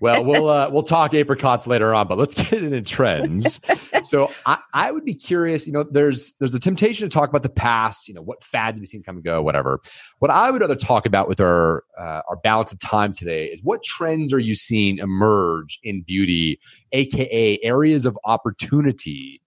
Well, 0.00 0.24
we'll 0.24 0.48
uh, 0.48 0.70
we'll 0.70 0.82
talk 0.82 1.14
apricots 1.14 1.66
later 1.66 1.94
on, 1.94 2.08
but 2.08 2.18
let's 2.18 2.34
get 2.50 2.62
into 2.62 2.82
trends. 2.82 3.60
so 4.04 4.30
I, 4.46 4.58
I 4.72 4.92
would 4.92 5.04
be 5.04 5.14
curious. 5.14 5.66
You 5.66 5.72
know, 5.72 5.84
there's 5.90 6.34
there's 6.34 6.54
a 6.54 6.60
temptation 6.60 7.08
to 7.08 7.12
talk 7.12 7.28
about 7.28 7.42
the 7.42 7.48
past. 7.48 8.08
You 8.08 8.14
know, 8.14 8.22
what 8.22 8.44
fads 8.44 8.76
we've 8.76 8.82
we 8.82 8.86
seen 8.86 9.02
come 9.02 9.16
and 9.16 9.24
go, 9.24 9.42
whatever. 9.42 9.80
What 10.18 10.30
I 10.30 10.50
would 10.50 10.60
rather 10.60 10.76
talk 10.76 11.06
about 11.06 11.28
with 11.28 11.40
our 11.40 11.84
uh, 11.98 12.22
our 12.28 12.36
balance 12.36 12.72
of 12.72 12.78
time 12.80 13.12
today 13.12 13.46
is 13.46 13.60
what 13.62 13.82
trends 13.82 14.32
are 14.32 14.38
you 14.38 14.54
seeing 14.54 14.98
emerge 14.98 15.78
in 15.82 16.02
beauty, 16.02 16.60
aka 16.92 17.58
areas 17.62 18.06
of 18.06 18.18
opportunity 18.24 19.40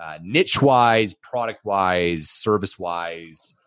uh, 0.00 0.18
niche 0.22 0.62
wise, 0.62 1.14
product 1.14 1.64
wise, 1.64 2.30
service 2.30 2.78
wise, 2.78 3.58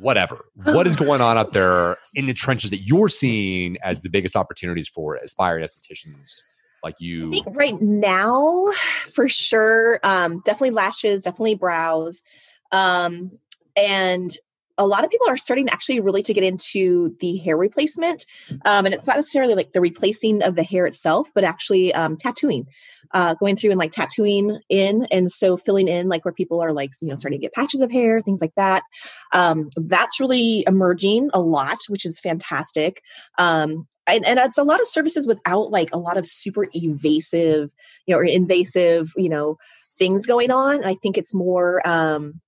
whatever. 0.00 0.44
what 0.64 0.86
is 0.86 0.96
going 0.96 1.20
on 1.20 1.38
out 1.38 1.52
there 1.52 1.96
in 2.14 2.26
the 2.26 2.34
trenches 2.34 2.70
that 2.70 2.78
you're 2.78 3.08
seeing 3.08 3.76
as 3.82 4.02
the 4.02 4.08
biggest 4.08 4.36
opportunities 4.36 4.88
for 4.88 5.16
aspiring 5.16 5.64
estheticians? 5.64 6.42
like 6.82 6.94
you 7.00 7.28
I 7.28 7.30
think 7.30 7.46
right 7.56 7.82
now 7.82 8.66
for 9.12 9.28
sure 9.28 9.98
um 10.04 10.42
definitely 10.44 10.70
lashes 10.70 11.22
definitely 11.22 11.56
brows 11.56 12.22
um 12.70 13.32
and 13.76 14.36
a 14.78 14.86
lot 14.86 15.04
of 15.04 15.10
people 15.10 15.28
are 15.28 15.36
starting 15.36 15.68
actually 15.68 16.00
really 16.00 16.22
to 16.22 16.32
get 16.32 16.44
into 16.44 17.14
the 17.20 17.36
hair 17.38 17.56
replacement. 17.56 18.24
Um, 18.64 18.86
and 18.86 18.94
it's 18.94 19.06
not 19.06 19.16
necessarily 19.16 19.54
like 19.54 19.72
the 19.72 19.80
replacing 19.80 20.42
of 20.42 20.54
the 20.54 20.62
hair 20.62 20.86
itself, 20.86 21.30
but 21.34 21.44
actually 21.44 21.92
um, 21.92 22.16
tattooing, 22.16 22.66
uh, 23.12 23.34
going 23.34 23.56
through 23.56 23.70
and 23.70 23.78
like 23.78 23.92
tattooing 23.92 24.60
in. 24.68 25.06
And 25.10 25.30
so 25.30 25.56
filling 25.56 25.88
in 25.88 26.08
like 26.08 26.24
where 26.24 26.32
people 26.32 26.60
are 26.60 26.72
like, 26.72 26.92
you 27.02 27.08
know, 27.08 27.16
starting 27.16 27.40
to 27.40 27.44
get 27.44 27.54
patches 27.54 27.80
of 27.80 27.90
hair, 27.90 28.22
things 28.22 28.40
like 28.40 28.54
that. 28.54 28.84
Um, 29.32 29.68
that's 29.76 30.20
really 30.20 30.64
emerging 30.66 31.30
a 31.34 31.40
lot, 31.40 31.78
which 31.88 32.06
is 32.06 32.20
fantastic. 32.20 33.02
Um, 33.38 33.88
and, 34.06 34.24
and, 34.24 34.38
it's 34.38 34.56
a 34.56 34.64
lot 34.64 34.80
of 34.80 34.86
services 34.86 35.26
without 35.26 35.70
like 35.70 35.90
a 35.92 35.98
lot 35.98 36.16
of 36.16 36.26
super 36.26 36.66
evasive, 36.72 37.68
you 38.06 38.14
know, 38.14 38.18
or 38.18 38.24
invasive, 38.24 39.12
you 39.16 39.28
know, 39.28 39.58
things 39.98 40.24
going 40.24 40.50
on. 40.50 40.82
I 40.82 40.94
think 40.94 41.18
it's 41.18 41.34
more, 41.34 41.86
um, 41.86 42.40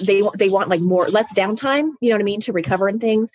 they 0.00 0.22
they 0.36 0.48
want 0.48 0.68
like 0.68 0.80
more 0.80 1.08
less 1.08 1.32
downtime 1.32 1.92
you 2.00 2.10
know 2.10 2.16
what 2.16 2.20
i 2.20 2.24
mean 2.24 2.40
to 2.40 2.52
recover 2.52 2.88
and 2.88 3.00
things. 3.00 3.30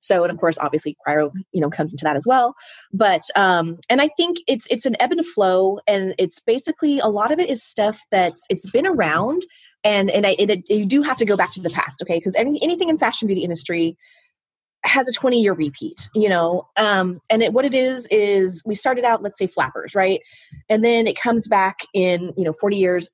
So 0.00 0.24
and 0.24 0.32
of 0.32 0.38
course 0.38 0.58
obviously 0.58 0.96
cryo 1.06 1.32
you 1.52 1.60
know 1.60 1.70
comes 1.70 1.92
into 1.92 2.04
that 2.04 2.16
as 2.16 2.26
well. 2.26 2.54
But 2.92 3.22
um 3.36 3.78
and 3.88 4.00
i 4.02 4.08
think 4.08 4.38
it's 4.46 4.66
it's 4.68 4.86
an 4.86 4.96
ebb 5.00 5.12
and 5.12 5.24
flow 5.24 5.78
and 5.86 6.14
it's 6.18 6.40
basically 6.40 6.98
a 6.98 7.06
lot 7.06 7.32
of 7.32 7.38
it 7.38 7.48
is 7.48 7.62
stuff 7.62 8.02
that's 8.10 8.44
it's 8.50 8.68
been 8.70 8.86
around 8.86 9.44
and 9.84 10.10
and, 10.10 10.26
I, 10.26 10.36
it, 10.38 10.68
you 10.70 10.86
do 10.86 11.02
have 11.02 11.16
to 11.16 11.24
go 11.24 11.36
back 11.36 11.52
to 11.52 11.60
the 11.60 11.70
past 11.70 12.02
okay? 12.02 12.18
Because 12.18 12.34
any, 12.36 12.62
anything 12.62 12.88
in 12.88 12.98
fashion 12.98 13.26
beauty 13.26 13.42
industry 13.42 13.96
has 14.84 15.08
a 15.08 15.12
20 15.12 15.40
year 15.40 15.52
repeat 15.52 16.08
you 16.14 16.28
know? 16.28 16.68
Um 16.76 17.20
and 17.30 17.42
it, 17.42 17.52
what 17.52 17.64
it 17.64 17.74
is 17.74 18.06
is 18.10 18.62
we 18.66 18.74
started 18.74 19.04
out 19.04 19.22
let's 19.22 19.38
say 19.38 19.46
flappers 19.46 19.94
right? 19.94 20.20
And 20.68 20.84
then 20.84 21.06
it 21.06 21.18
comes 21.18 21.46
back 21.46 21.80
in 21.94 22.32
you 22.36 22.44
know 22.44 22.52
40 22.52 22.76
years 22.76 23.10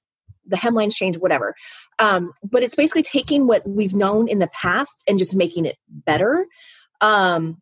the 0.48 0.56
hemlines 0.56 0.94
change, 0.94 1.18
whatever. 1.18 1.54
Um, 1.98 2.32
but 2.42 2.62
it's 2.62 2.74
basically 2.74 3.02
taking 3.02 3.46
what 3.46 3.68
we've 3.68 3.94
known 3.94 4.28
in 4.28 4.38
the 4.38 4.48
past 4.48 5.02
and 5.06 5.18
just 5.18 5.36
making 5.36 5.66
it 5.66 5.76
better. 5.88 6.46
Um, 7.00 7.58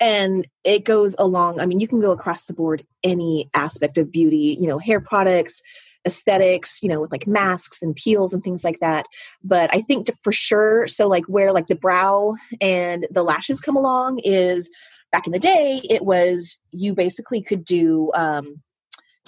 and 0.00 0.46
it 0.64 0.84
goes 0.84 1.16
along. 1.18 1.60
I 1.60 1.66
mean, 1.66 1.80
you 1.80 1.88
can 1.88 2.00
go 2.00 2.10
across 2.10 2.44
the 2.44 2.52
board 2.52 2.84
any 3.02 3.48
aspect 3.54 3.96
of 3.96 4.12
beauty, 4.12 4.56
you 4.60 4.66
know, 4.66 4.78
hair 4.78 5.00
products, 5.00 5.62
aesthetics, 6.06 6.82
you 6.82 6.88
know, 6.88 7.00
with 7.00 7.10
like 7.10 7.26
masks 7.26 7.82
and 7.82 7.96
peels 7.96 8.34
and 8.34 8.42
things 8.42 8.64
like 8.64 8.80
that. 8.80 9.06
But 9.42 9.72
I 9.72 9.80
think 9.80 10.10
for 10.22 10.32
sure, 10.32 10.86
so 10.86 11.08
like 11.08 11.24
where 11.24 11.52
like 11.52 11.68
the 11.68 11.74
brow 11.74 12.34
and 12.60 13.06
the 13.10 13.22
lashes 13.22 13.60
come 13.60 13.76
along 13.76 14.20
is 14.24 14.68
back 15.10 15.26
in 15.26 15.32
the 15.32 15.38
day, 15.38 15.80
it 15.88 16.04
was 16.04 16.58
you 16.70 16.94
basically 16.94 17.42
could 17.42 17.64
do 17.64 18.12
um, 18.14 18.56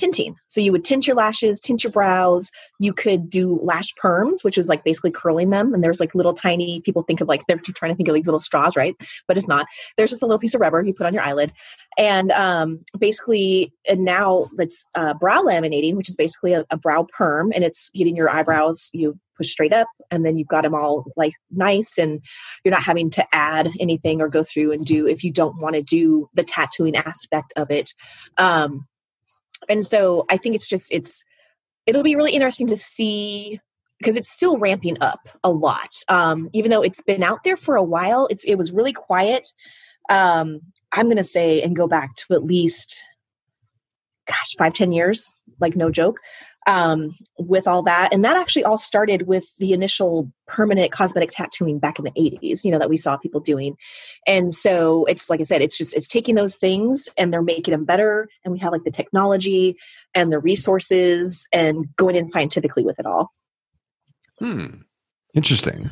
tinting. 0.01 0.35
So 0.49 0.61
you 0.61 0.73
would 0.73 0.85
tint 0.85 1.07
your 1.07 1.17
lashes, 1.17 1.61
tint 1.61 1.85
your 1.85 1.93
brows. 1.93 2.51
You 2.79 2.93
could 2.93 3.29
do 3.29 3.61
lash 3.63 3.95
perms, 4.03 4.43
which 4.43 4.57
was 4.57 4.69
like 4.69 4.83
basically 4.83 5.11
curling 5.11 5.51
them. 5.51 5.75
And 5.75 5.85
there's 5.85 6.01
like 6.01 6.15
little 6.15 6.35
tiny, 6.35 6.81
people 6.81 7.03
think 7.03 7.21
of 7.21 7.29
like, 7.29 7.43
they're 7.47 7.59
trying 7.59 7.93
to 7.93 7.97
think 7.97 8.09
of 8.09 8.15
these 8.15 8.27
little 8.27 8.41
straws, 8.41 8.77
right? 8.77 8.95
But 9.29 9.37
it's 9.37 9.49
not. 9.49 9.67
There's 9.97 10.11
just 10.11 10.23
a 10.23 10.27
little 10.27 10.39
piece 10.39 10.55
of 10.55 10.61
rubber 10.61 10.83
you 10.83 10.95
put 10.95 11.07
on 11.07 11.15
your 11.15 11.23
eyelid. 11.23 11.53
And 11.99 12.33
um, 12.33 12.81
basically, 12.99 13.73
and 13.89 14.05
now 14.05 14.49
it's 14.59 14.85
uh, 14.95 15.15
brow 15.15 15.43
laminating, 15.43 15.95
which 15.97 16.09
is 16.09 16.17
basically 16.17 16.55
a, 16.55 16.65
a 16.71 16.77
brow 16.77 17.07
perm. 17.17 17.53
And 17.55 17.63
it's 17.63 17.91
getting 17.91 18.17
your 18.17 18.31
eyebrows, 18.31 18.91
you 18.93 19.19
push 19.37 19.51
straight 19.51 19.73
up 19.73 19.89
and 20.11 20.25
then 20.25 20.37
you've 20.37 20.49
got 20.49 20.63
them 20.63 20.75
all 20.75 21.05
like 21.17 21.33
nice 21.51 21.97
and 21.97 22.21
you're 22.63 22.75
not 22.75 22.83
having 22.83 23.09
to 23.09 23.25
add 23.35 23.71
anything 23.81 24.21
or 24.21 24.29
go 24.29 24.45
through 24.45 24.71
and 24.71 24.85
do 24.85 25.07
if 25.07 25.25
you 25.25 25.33
don't 25.33 25.59
want 25.61 25.75
to 25.75 25.83
do 25.83 26.29
the 26.35 26.45
tattooing 26.45 26.95
aspect 26.95 27.53
of 27.57 27.71
it 27.71 27.95
um 28.37 28.87
and 29.69 29.85
so 29.87 30.25
i 30.31 30.37
think 30.37 30.55
it's 30.55 30.69
just 30.69 30.91
it's 30.91 31.25
it'll 31.87 32.03
be 32.03 32.17
really 32.17 32.33
interesting 32.33 32.67
to 32.67 32.77
see 32.77 33.61
because 33.99 34.17
it's 34.17 34.31
still 34.31 34.57
ramping 34.57 34.97
up 35.03 35.29
a 35.45 35.51
lot. 35.51 35.91
Um, 36.09 36.49
even 36.55 36.71
though 36.71 36.81
it's 36.81 37.03
been 37.03 37.23
out 37.23 37.45
there 37.45 37.57
for 37.57 37.77
a 37.77 37.83
while 37.83 38.27
it's 38.31 38.45
it 38.45 38.55
was 38.55 38.73
really 38.73 38.93
quiet. 38.93 39.49
Um, 40.09 40.61
i'm 40.93 41.09
to 41.11 41.23
say 41.25 41.63
and 41.63 41.77
go 41.77 41.87
back 41.87 42.15
to 42.17 42.35
at 42.35 42.45
least 42.45 43.05
gosh 44.27 44.55
five 44.59 44.75
ten 44.75 44.91
years 44.93 45.33
like 45.61 45.77
no 45.77 45.91
joke 45.91 46.19
um, 46.67 47.17
with 47.39 47.67
all 47.67 47.83
that. 47.83 48.13
And 48.13 48.25
that 48.25 48.37
actually 48.37 48.65
all 48.65 48.79
started 48.79 49.23
with 49.27 49.57
the 49.59 49.73
initial 49.73 50.31
permanent 50.47 50.93
cosmetic 50.93 51.31
tattooing 51.31 51.79
back 51.79 51.99
in 51.99 52.05
the 52.05 52.11
80s, 52.13 52.65
you 52.65 52.71
know, 52.71 52.79
that 52.79 52.91
we 52.91 52.97
saw 52.97 53.17
people 53.17 53.41
doing. 53.41 53.77
And 54.27 54.55
so 54.55 55.05
it's 55.07 55.31
like 55.31 55.41
I 55.41 55.45
said, 55.45 55.63
it's 55.63 55.79
just, 55.79 55.97
it's 55.97 56.09
taking 56.09 56.35
those 56.35 56.57
things 56.57 57.09
and 57.17 57.33
they're 57.33 57.43
making 57.43 57.73
them 57.73 57.85
better. 57.85 58.29
And 58.45 58.53
we 58.53 58.59
have 58.59 58.73
like 58.73 58.85
the 58.85 58.91
technology 58.91 59.77
and 60.15 60.33
the 60.33 60.39
resources 60.39 61.47
and 61.53 61.95
going 61.97 62.17
in 62.17 62.29
scientifically 62.29 62.85
with 62.85 62.99
it 62.99 63.07
all. 63.07 63.31
Hmm. 64.39 64.67
Interesting. 65.35 65.91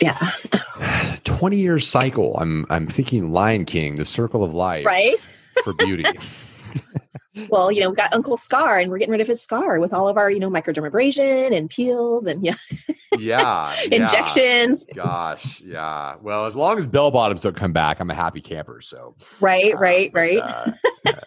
Yeah. 0.00 0.30
20 1.24 1.56
year 1.56 1.78
cycle. 1.78 2.36
I'm 2.38 2.66
I'm 2.70 2.86
thinking 2.86 3.32
Lion 3.32 3.64
King, 3.64 3.96
the 3.96 4.04
circle 4.04 4.44
of 4.44 4.54
life. 4.54 4.86
Right. 4.86 5.18
For 5.64 5.72
beauty. 5.74 6.04
well, 7.48 7.70
you 7.70 7.80
know, 7.80 7.90
we 7.90 7.96
got 7.96 8.12
Uncle 8.12 8.36
Scar 8.36 8.78
and 8.78 8.90
we're 8.90 8.98
getting 8.98 9.12
rid 9.12 9.20
of 9.20 9.28
his 9.28 9.40
scar 9.40 9.78
with 9.78 9.92
all 9.92 10.08
of 10.08 10.16
our, 10.16 10.30
you 10.30 10.40
know, 10.40 10.50
microdermabrasion 10.50 11.56
and 11.56 11.70
peels 11.70 12.26
and 12.26 12.44
yeah. 12.44 12.54
yeah. 13.18 13.72
Injections. 13.92 14.84
Yeah. 14.88 14.94
Gosh. 14.94 15.60
Yeah. 15.60 16.16
Well, 16.20 16.46
as 16.46 16.56
long 16.56 16.78
as 16.78 16.86
bell 16.86 17.10
bottoms 17.10 17.42
don't 17.42 17.56
come 17.56 17.72
back, 17.72 18.00
I'm 18.00 18.10
a 18.10 18.14
happy 18.14 18.40
camper. 18.40 18.80
So 18.80 19.14
Right, 19.40 19.74
uh, 19.74 19.78
right, 19.78 20.10
right. 20.12 20.38
Uh, 20.38 20.72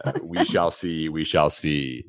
uh, 0.06 0.14
we 0.22 0.44
shall 0.46 0.72
see. 0.72 1.08
We 1.10 1.24
shall 1.24 1.50
see. 1.50 2.06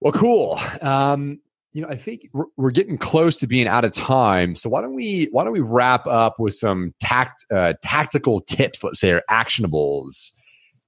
Well, 0.00 0.12
cool. 0.12 0.58
Um, 0.82 1.40
you 1.72 1.82
know, 1.82 1.88
I 1.88 1.96
think 1.96 2.30
we're 2.56 2.70
getting 2.70 2.96
close 2.96 3.36
to 3.38 3.46
being 3.46 3.68
out 3.68 3.84
of 3.84 3.92
time. 3.92 4.56
So 4.56 4.70
why 4.70 4.80
don't 4.80 4.94
we 4.94 5.28
why 5.30 5.44
don't 5.44 5.52
we 5.52 5.60
wrap 5.60 6.06
up 6.06 6.40
with 6.40 6.54
some 6.54 6.94
tact 7.00 7.44
uh, 7.54 7.74
tactical 7.82 8.40
tips, 8.40 8.82
let's 8.82 8.98
say, 8.98 9.10
or 9.10 9.22
actionables. 9.30 10.32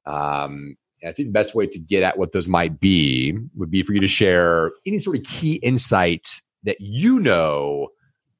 Um, 0.07 0.77
I 1.05 1.13
think 1.13 1.29
the 1.29 1.33
best 1.33 1.55
way 1.55 1.67
to 1.67 1.79
get 1.79 2.03
at 2.03 2.19
what 2.19 2.33
those 2.33 2.49
might 2.49 2.81
be 2.81 3.39
would 3.57 3.71
be 3.71 3.83
for 3.83 3.93
you 3.93 4.01
to 4.01 4.09
share 4.09 4.73
any 4.87 4.99
sort 4.99 5.17
of 5.17 5.25
key 5.25 5.55
insight 5.55 6.41
that 6.65 6.81
you 6.81 7.21
know 7.21 7.89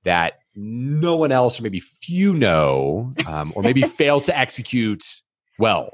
that 0.05 0.35
no 0.55 1.17
one 1.17 1.31
else 1.31 1.61
or 1.61 1.63
maybe 1.63 1.81
few 1.81 2.35
know, 2.35 3.13
um, 3.29 3.53
or 3.55 3.63
maybe 3.63 3.83
fail 3.99 4.21
to 4.23 4.37
execute 4.37 5.05
well, 5.59 5.91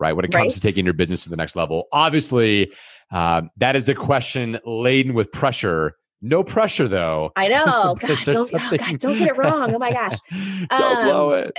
right? 0.00 0.12
When 0.12 0.24
it 0.24 0.32
comes 0.32 0.42
right. 0.42 0.52
to 0.52 0.60
taking 0.60 0.84
your 0.84 0.94
business 0.94 1.22
to 1.24 1.30
the 1.30 1.36
next 1.36 1.54
level. 1.54 1.84
Obviously, 1.92 2.72
um, 3.10 3.50
that 3.56 3.76
is 3.76 3.88
a 3.88 3.94
question 3.94 4.58
laden 4.64 5.14
with 5.14 5.30
pressure. 5.32 5.96
No 6.20 6.42
pressure 6.42 6.88
though. 6.88 7.32
I 7.36 7.48
know. 7.48 7.94
God, 8.00 8.18
don't, 8.24 8.50
oh 8.52 8.76
God, 8.76 8.98
don't 8.98 9.18
get 9.18 9.28
it 9.28 9.36
wrong. 9.36 9.74
Oh 9.74 9.78
my 9.78 9.92
gosh. 9.92 10.18
don't 10.30 10.96
um, 10.96 11.04
blow 11.04 11.32
it. 11.32 11.56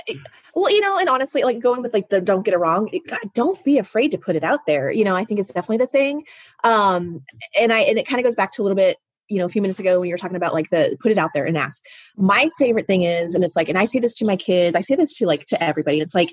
Well, 0.54 0.70
you 0.70 0.80
know, 0.80 0.98
and 0.98 1.08
honestly, 1.08 1.42
like 1.42 1.60
going 1.60 1.82
with 1.82 1.94
like 1.94 2.10
the 2.10 2.20
don't 2.20 2.44
get 2.44 2.54
it 2.54 2.58
wrong, 2.58 2.90
God, 3.08 3.20
don't 3.34 3.62
be 3.64 3.78
afraid 3.78 4.10
to 4.10 4.18
put 4.18 4.36
it 4.36 4.44
out 4.44 4.60
there. 4.66 4.90
You 4.90 5.04
know, 5.04 5.16
I 5.16 5.24
think 5.24 5.40
it's 5.40 5.52
definitely 5.52 5.78
the 5.78 5.86
thing. 5.86 6.24
Um, 6.62 7.22
and 7.58 7.72
I 7.72 7.80
and 7.80 7.98
it 7.98 8.06
kind 8.06 8.20
of 8.20 8.24
goes 8.24 8.36
back 8.36 8.52
to 8.52 8.62
a 8.62 8.64
little 8.64 8.76
bit 8.76 8.98
you 9.30 9.38
know 9.38 9.46
a 9.46 9.48
few 9.48 9.62
minutes 9.62 9.78
ago 9.78 10.00
when 10.00 10.08
you 10.08 10.12
were 10.12 10.18
talking 10.18 10.36
about 10.36 10.52
like 10.52 10.68
the 10.70 10.96
put 11.00 11.12
it 11.12 11.18
out 11.18 11.30
there 11.32 11.46
and 11.46 11.56
ask 11.56 11.82
my 12.16 12.50
favorite 12.58 12.86
thing 12.86 13.02
is 13.02 13.34
and 13.34 13.44
it's 13.44 13.54
like 13.54 13.68
and 13.68 13.78
i 13.78 13.84
say 13.84 14.00
this 14.00 14.12
to 14.12 14.26
my 14.26 14.36
kids 14.36 14.74
i 14.74 14.80
say 14.80 14.96
this 14.96 15.16
to 15.16 15.24
like 15.24 15.46
to 15.46 15.62
everybody 15.62 16.00
it's 16.00 16.16
like 16.16 16.32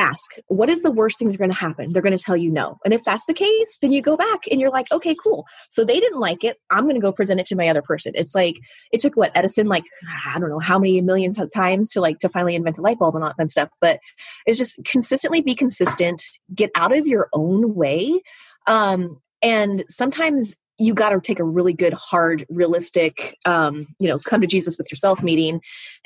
ask 0.00 0.32
what 0.46 0.68
is 0.68 0.82
the 0.82 0.90
worst 0.90 1.18
thing 1.18 1.28
that's 1.28 1.36
going 1.36 1.50
to 1.50 1.56
happen? 1.56 1.92
They're 1.92 2.02
going 2.02 2.16
to 2.16 2.22
tell 2.22 2.36
you 2.36 2.50
no. 2.50 2.78
And 2.84 2.94
if 2.94 3.04
that's 3.04 3.26
the 3.26 3.34
case 3.34 3.78
then 3.80 3.92
you 3.92 4.02
go 4.02 4.16
back 4.16 4.40
and 4.50 4.60
you're 4.60 4.70
like 4.70 4.90
okay 4.92 5.14
cool. 5.14 5.46
So 5.70 5.84
they 5.84 6.00
didn't 6.00 6.18
like 6.18 6.44
it. 6.44 6.58
I'm 6.70 6.84
going 6.84 6.94
to 6.94 7.00
go 7.00 7.12
present 7.12 7.40
it 7.40 7.46
to 7.46 7.56
my 7.56 7.68
other 7.68 7.82
person. 7.82 8.12
It's 8.14 8.34
like 8.34 8.56
it 8.92 9.00
took 9.00 9.16
what 9.16 9.32
edison 9.34 9.66
like 9.66 9.84
i 10.26 10.38
don't 10.38 10.48
know 10.48 10.58
how 10.58 10.78
many 10.78 11.00
millions 11.00 11.38
of 11.38 11.52
times 11.52 11.90
to 11.90 12.00
like 12.00 12.18
to 12.20 12.28
finally 12.28 12.54
invent 12.54 12.78
a 12.78 12.80
light 12.80 12.98
bulb 12.98 13.14
and 13.14 13.24
all 13.24 13.32
that 13.36 13.50
stuff. 13.50 13.68
But 13.80 14.00
it's 14.46 14.58
just 14.58 14.82
consistently 14.84 15.40
be 15.40 15.54
consistent 15.54 16.22
get 16.54 16.70
out 16.74 16.96
of 16.96 17.06
your 17.06 17.28
own 17.32 17.74
way. 17.74 18.20
Um 18.66 19.20
and 19.42 19.84
sometimes 19.88 20.56
you 20.80 20.94
got 20.94 21.10
to 21.10 21.20
take 21.20 21.38
a 21.38 21.44
really 21.44 21.72
good 21.72 21.92
hard 21.92 22.46
realistic 22.48 23.36
um, 23.44 23.86
you 23.98 24.08
know 24.08 24.18
come 24.18 24.40
to 24.40 24.46
jesus 24.46 24.76
with 24.78 24.90
yourself 24.90 25.22
meeting. 25.22 25.60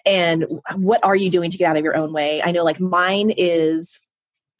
And 0.04 0.46
what 0.76 1.02
are 1.04 1.16
you 1.16 1.30
doing 1.30 1.50
to 1.50 1.56
get 1.56 1.70
out 1.70 1.76
of 1.76 1.84
your 1.84 1.96
own 1.96 2.12
way? 2.12 2.42
I 2.42 2.50
know 2.50 2.64
like 2.64 2.80
mine 2.80 3.32
is 3.36 4.00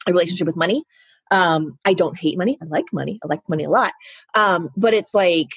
a 0.07 0.11
relationship 0.11 0.47
with 0.47 0.55
money. 0.55 0.83
Um, 1.31 1.79
i 1.85 1.93
don't 1.93 2.17
hate 2.17 2.37
money. 2.37 2.57
I 2.61 2.65
like 2.65 2.85
money. 2.93 3.19
I 3.23 3.27
like 3.27 3.41
money 3.49 3.63
a 3.63 3.69
lot. 3.69 3.93
Um, 4.35 4.69
but 4.77 4.93
it's 4.93 5.13
like 5.13 5.49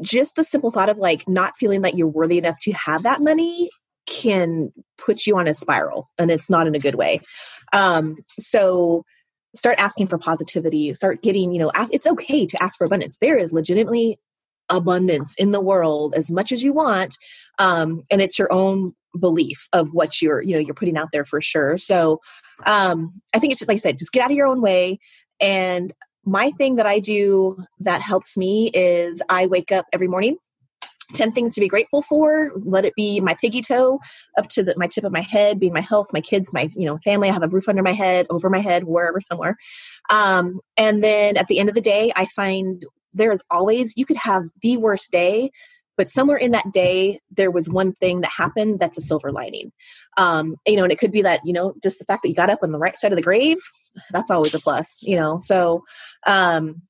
just 0.00 0.36
the 0.36 0.44
simple 0.44 0.70
thought 0.70 0.88
of 0.88 0.98
like 0.98 1.28
not 1.28 1.56
feeling 1.56 1.82
that 1.82 1.96
you're 1.96 2.08
worthy 2.08 2.38
enough 2.38 2.58
to 2.60 2.72
have 2.72 3.02
that 3.02 3.20
money 3.20 3.70
can 4.06 4.72
put 4.98 5.26
you 5.26 5.38
on 5.38 5.46
a 5.46 5.54
spiral 5.54 6.10
and 6.18 6.30
it's 6.30 6.50
not 6.50 6.66
in 6.66 6.74
a 6.74 6.80
good 6.80 6.94
way. 6.96 7.20
Um, 7.72 8.16
so 8.38 9.04
start 9.54 9.78
asking 9.78 10.06
for 10.06 10.18
positivity 10.18 10.92
start 10.94 11.22
getting 11.22 11.52
you 11.52 11.58
know 11.58 11.70
ask, 11.74 11.92
it's 11.92 12.06
okay 12.06 12.46
to 12.46 12.62
ask 12.62 12.78
for 12.78 12.84
abundance. 12.84 13.18
There 13.18 13.38
is 13.38 13.52
legitimately 13.52 14.18
abundance 14.68 15.34
in 15.36 15.50
the 15.50 15.60
world 15.60 16.14
as 16.14 16.30
much 16.30 16.52
as 16.52 16.62
you 16.62 16.72
want 16.72 17.16
um, 17.58 18.04
and 18.10 18.22
it's 18.22 18.38
your 18.38 18.52
own 18.52 18.94
belief 19.18 19.68
of 19.72 19.92
what 19.92 20.22
you're 20.22 20.40
you 20.42 20.52
know 20.54 20.60
you're 20.60 20.74
putting 20.74 20.96
out 20.96 21.08
there 21.12 21.24
for 21.24 21.40
sure. 21.40 21.76
So 21.78 22.20
um, 22.66 23.20
i 23.34 23.38
think 23.38 23.52
it's 23.52 23.60
just 23.60 23.68
like 23.68 23.76
i 23.76 23.78
said 23.78 23.98
just 23.98 24.12
get 24.12 24.22
out 24.22 24.30
of 24.30 24.36
your 24.36 24.46
own 24.46 24.60
way. 24.60 24.98
And 25.40 25.92
my 26.24 26.50
thing 26.52 26.76
that 26.76 26.86
i 26.86 26.98
do 26.98 27.56
that 27.80 28.02
helps 28.02 28.36
me 28.36 28.70
is 28.74 29.22
i 29.28 29.46
wake 29.46 29.72
up 29.72 29.86
every 29.92 30.06
morning 30.06 30.36
10 31.14 31.32
things 31.32 31.54
to 31.54 31.60
be 31.60 31.68
grateful 31.68 32.02
for 32.02 32.52
let 32.56 32.84
it 32.84 32.94
be 32.94 33.20
my 33.20 33.34
piggy 33.34 33.60
toe 33.60 34.00
up 34.38 34.48
to 34.48 34.62
the, 34.62 34.74
my 34.76 34.86
tip 34.86 35.04
of 35.04 35.12
my 35.12 35.20
head 35.20 35.60
being 35.60 35.72
my 35.72 35.80
health 35.80 36.12
my 36.12 36.20
kids 36.20 36.52
my 36.52 36.70
you 36.74 36.86
know 36.86 36.98
family 36.98 37.28
i 37.28 37.32
have 37.32 37.42
a 37.42 37.48
roof 37.48 37.68
under 37.68 37.82
my 37.82 37.92
head 37.92 38.26
over 38.30 38.50
my 38.50 38.60
head 38.60 38.84
wherever 38.84 39.20
somewhere. 39.20 39.56
Um, 40.10 40.60
and 40.76 41.02
then 41.02 41.36
at 41.36 41.48
the 41.48 41.58
end 41.58 41.68
of 41.68 41.74
the 41.74 41.80
day 41.80 42.12
i 42.16 42.26
find 42.26 42.84
there 43.12 43.32
is 43.32 43.42
always 43.50 43.96
you 43.96 44.06
could 44.06 44.16
have 44.16 44.44
the 44.62 44.76
worst 44.76 45.10
day 45.10 45.50
but 45.96 46.08
somewhere 46.08 46.38
in 46.38 46.52
that 46.52 46.72
day 46.72 47.20
there 47.30 47.50
was 47.50 47.68
one 47.68 47.92
thing 47.92 48.22
that 48.22 48.30
happened 48.30 48.78
that's 48.78 48.96
a 48.96 49.02
silver 49.02 49.30
lining. 49.30 49.70
Um, 50.16 50.56
you 50.66 50.76
know 50.76 50.84
and 50.84 50.92
it 50.92 50.98
could 50.98 51.12
be 51.12 51.22
that 51.22 51.40
you 51.44 51.52
know 51.52 51.74
just 51.82 51.98
the 51.98 52.04
fact 52.04 52.22
that 52.22 52.28
you 52.28 52.34
got 52.34 52.50
up 52.50 52.60
on 52.62 52.72
the 52.72 52.78
right 52.78 52.98
side 52.98 53.12
of 53.12 53.16
the 53.16 53.22
grave 53.22 53.58
that's 54.10 54.30
always 54.30 54.54
a 54.54 54.60
plus 54.60 54.98
you 55.02 55.16
know 55.16 55.38
so 55.40 55.84
um, 56.26 56.82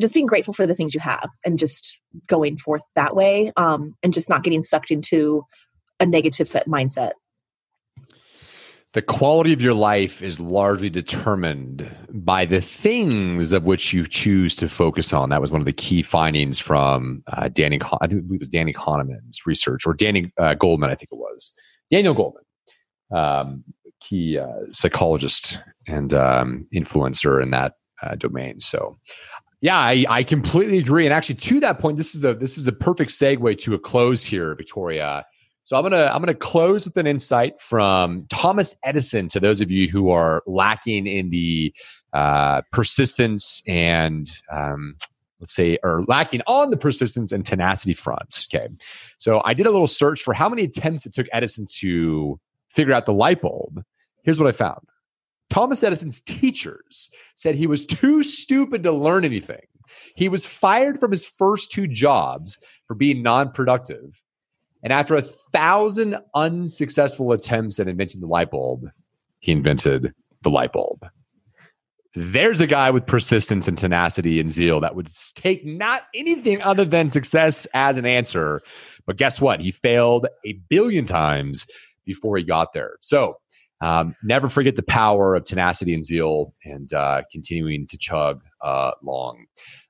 just 0.00 0.14
being 0.14 0.26
grateful 0.26 0.54
for 0.54 0.66
the 0.66 0.74
things 0.74 0.94
you 0.94 1.00
have 1.00 1.28
and 1.44 1.58
just 1.58 2.00
going 2.26 2.56
forth 2.56 2.82
that 2.94 3.14
way 3.14 3.52
um, 3.56 3.94
and 4.02 4.12
just 4.12 4.28
not 4.28 4.42
getting 4.42 4.62
sucked 4.62 4.90
into 4.90 5.44
a 6.00 6.06
negative 6.06 6.48
set 6.48 6.66
mindset 6.66 7.12
the 8.92 9.02
quality 9.02 9.52
of 9.52 9.62
your 9.62 9.74
life 9.74 10.20
is 10.20 10.40
largely 10.40 10.90
determined 10.90 11.88
by 12.08 12.44
the 12.44 12.60
things 12.60 13.52
of 13.52 13.64
which 13.64 13.92
you 13.92 14.04
choose 14.04 14.56
to 14.56 14.68
focus 14.68 15.12
on. 15.12 15.28
That 15.28 15.40
was 15.40 15.52
one 15.52 15.60
of 15.60 15.64
the 15.64 15.72
key 15.72 16.02
findings 16.02 16.58
from 16.58 17.22
uh, 17.28 17.48
Danny. 17.48 17.78
I 18.00 18.08
think 18.08 18.24
it 18.28 18.40
was 18.40 18.48
Danny 18.48 18.72
Kahneman's 18.72 19.46
research, 19.46 19.86
or 19.86 19.94
Danny 19.94 20.32
uh, 20.38 20.56
Goleman. 20.56 20.88
I 20.88 20.96
think 20.96 21.10
it 21.12 21.18
was 21.18 21.54
Daniel 21.88 22.14
Goldman, 22.14 22.42
um, 23.14 23.64
key 24.00 24.38
uh, 24.38 24.72
psychologist 24.72 25.60
and 25.86 26.12
um, 26.12 26.66
influencer 26.74 27.40
in 27.40 27.52
that 27.52 27.74
uh, 28.02 28.16
domain. 28.16 28.58
So, 28.58 28.98
yeah, 29.60 29.78
I, 29.78 30.04
I 30.08 30.22
completely 30.22 30.78
agree. 30.78 31.04
And 31.04 31.12
actually, 31.12 31.34
to 31.36 31.60
that 31.60 31.78
point, 31.78 31.96
this 31.96 32.14
is 32.14 32.24
a 32.24 32.34
this 32.34 32.56
is 32.56 32.66
a 32.66 32.72
perfect 32.72 33.10
segue 33.10 33.58
to 33.58 33.74
a 33.74 33.78
close 33.78 34.24
here, 34.24 34.54
Victoria. 34.54 35.24
So 35.64 35.76
I'm 35.76 35.82
gonna 35.82 36.10
I'm 36.12 36.20
gonna 36.20 36.34
close 36.34 36.84
with 36.84 36.96
an 36.96 37.06
insight 37.06 37.60
from 37.60 38.26
Thomas 38.30 38.74
Edison 38.84 39.28
to 39.28 39.40
those 39.40 39.60
of 39.60 39.70
you 39.70 39.88
who 39.88 40.10
are 40.10 40.42
lacking 40.46 41.06
in 41.06 41.30
the 41.30 41.74
uh, 42.12 42.62
persistence 42.72 43.62
and 43.66 44.30
um, 44.50 44.96
let's 45.40 45.54
say 45.54 45.78
or 45.82 46.04
lacking 46.08 46.40
on 46.46 46.70
the 46.70 46.76
persistence 46.76 47.30
and 47.30 47.44
tenacity 47.44 47.94
front. 47.94 48.46
Okay, 48.52 48.68
so 49.18 49.42
I 49.44 49.52
did 49.52 49.66
a 49.66 49.70
little 49.70 49.86
search 49.86 50.22
for 50.22 50.32
how 50.32 50.48
many 50.48 50.64
attempts 50.64 51.04
it 51.04 51.12
took 51.12 51.26
Edison 51.32 51.66
to 51.80 52.40
figure 52.70 52.94
out 52.94 53.04
the 53.04 53.12
light 53.12 53.42
bulb. 53.42 53.84
Here's 54.22 54.40
what 54.40 54.48
I 54.48 54.52
found. 54.52 54.86
Thomas 55.50 55.82
Edison's 55.82 56.20
teachers 56.20 57.10
said 57.34 57.54
he 57.54 57.66
was 57.66 57.84
too 57.84 58.22
stupid 58.22 58.84
to 58.84 58.92
learn 58.92 59.24
anything. 59.24 59.66
He 60.14 60.28
was 60.28 60.46
fired 60.46 60.98
from 60.98 61.10
his 61.10 61.26
first 61.26 61.72
two 61.72 61.86
jobs 61.86 62.58
for 62.86 62.94
being 62.94 63.22
non 63.22 63.52
productive. 63.52 64.22
And 64.82 64.92
after 64.92 65.14
a 65.14 65.22
thousand 65.22 66.16
unsuccessful 66.34 67.32
attempts 67.32 67.78
at 67.78 67.88
inventing 67.88 68.20
the 68.20 68.26
light 68.26 68.50
bulb, 68.50 68.88
he 69.40 69.52
invented 69.52 70.14
the 70.42 70.50
light 70.50 70.72
bulb. 70.72 71.06
There's 72.14 72.60
a 72.60 72.66
guy 72.66 72.90
with 72.90 73.06
persistence 73.06 73.68
and 73.68 73.78
tenacity 73.78 74.40
and 74.40 74.50
zeal 74.50 74.80
that 74.80 74.96
would 74.96 75.08
take 75.34 75.64
not 75.64 76.02
anything 76.14 76.60
other 76.60 76.84
than 76.84 77.10
success 77.10 77.66
as 77.72 77.96
an 77.96 78.06
answer. 78.06 78.62
But 79.06 79.16
guess 79.16 79.40
what? 79.40 79.60
He 79.60 79.70
failed 79.70 80.26
a 80.44 80.54
billion 80.68 81.04
times 81.04 81.66
before 82.04 82.36
he 82.36 82.42
got 82.42 82.72
there. 82.72 82.96
So 83.00 83.39
um, 83.80 84.14
never 84.22 84.48
forget 84.48 84.76
the 84.76 84.82
power 84.82 85.34
of 85.34 85.44
tenacity 85.44 85.94
and 85.94 86.04
zeal 86.04 86.54
and 86.64 86.92
uh, 86.92 87.22
continuing 87.32 87.86
to 87.86 87.96
chug 87.96 88.42
uh, 88.62 88.92
long. 89.02 89.46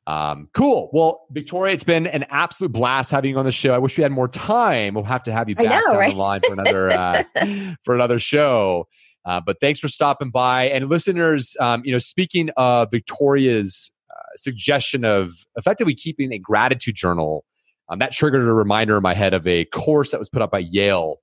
Um, 0.07 0.48
cool. 0.55 0.90
Well, 0.92 1.26
Victoria, 1.31 1.74
it's 1.74 1.85
been 1.85 2.07
an 2.07 2.24
absolute 2.31 2.72
blast 2.72 3.11
having 3.11 3.31
you 3.31 3.38
on 3.38 3.44
the 3.44 3.53
show. 3.53 3.74
I 3.74 3.79
wish 3.79 3.96
we 3.96 4.03
had 4.03 4.12
more 4.12 4.29
time. 4.29 4.94
We'll 4.94 5.05
have 5.05 5.22
to 5.24 5.33
have 5.33 5.48
you 5.48 5.55
back 5.55 5.66
know, 5.66 5.90
down 5.90 5.96
right? 5.96 6.12
the 6.12 6.18
line 6.18 6.40
for 6.46 6.53
another 6.53 6.90
uh, 6.90 7.74
for 7.85 7.94
another 7.94 8.18
show. 8.18 8.88
Uh, 9.24 9.40
but 9.44 9.61
thanks 9.61 9.79
for 9.79 9.88
stopping 9.88 10.31
by. 10.31 10.68
And 10.68 10.88
listeners, 10.88 11.57
um, 11.61 11.83
you 11.85 11.92
know, 11.92 11.98
speaking 11.98 12.50
of 12.57 12.90
Victoria's 12.90 13.92
uh, 14.11 14.22
suggestion 14.37 15.05
of 15.05 15.33
effectively 15.57 15.94
keeping 15.94 16.33
a 16.33 16.38
gratitude 16.38 16.94
journal. 16.94 17.44
Um, 17.88 17.98
that 17.98 18.12
triggered 18.12 18.46
a 18.46 18.53
reminder 18.53 18.96
in 18.96 19.03
my 19.03 19.14
head 19.14 19.35
of 19.35 19.46
a 19.48 19.64
course 19.66 20.12
that 20.12 20.20
was 20.20 20.31
put 20.31 20.42
up 20.42 20.53
by 20.53 20.61
Yale 20.61 21.16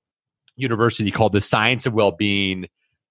University 0.58 1.10
called 1.10 1.32
The 1.32 1.40
Science 1.40 1.86
of 1.86 1.94
Well-Being 1.94 2.66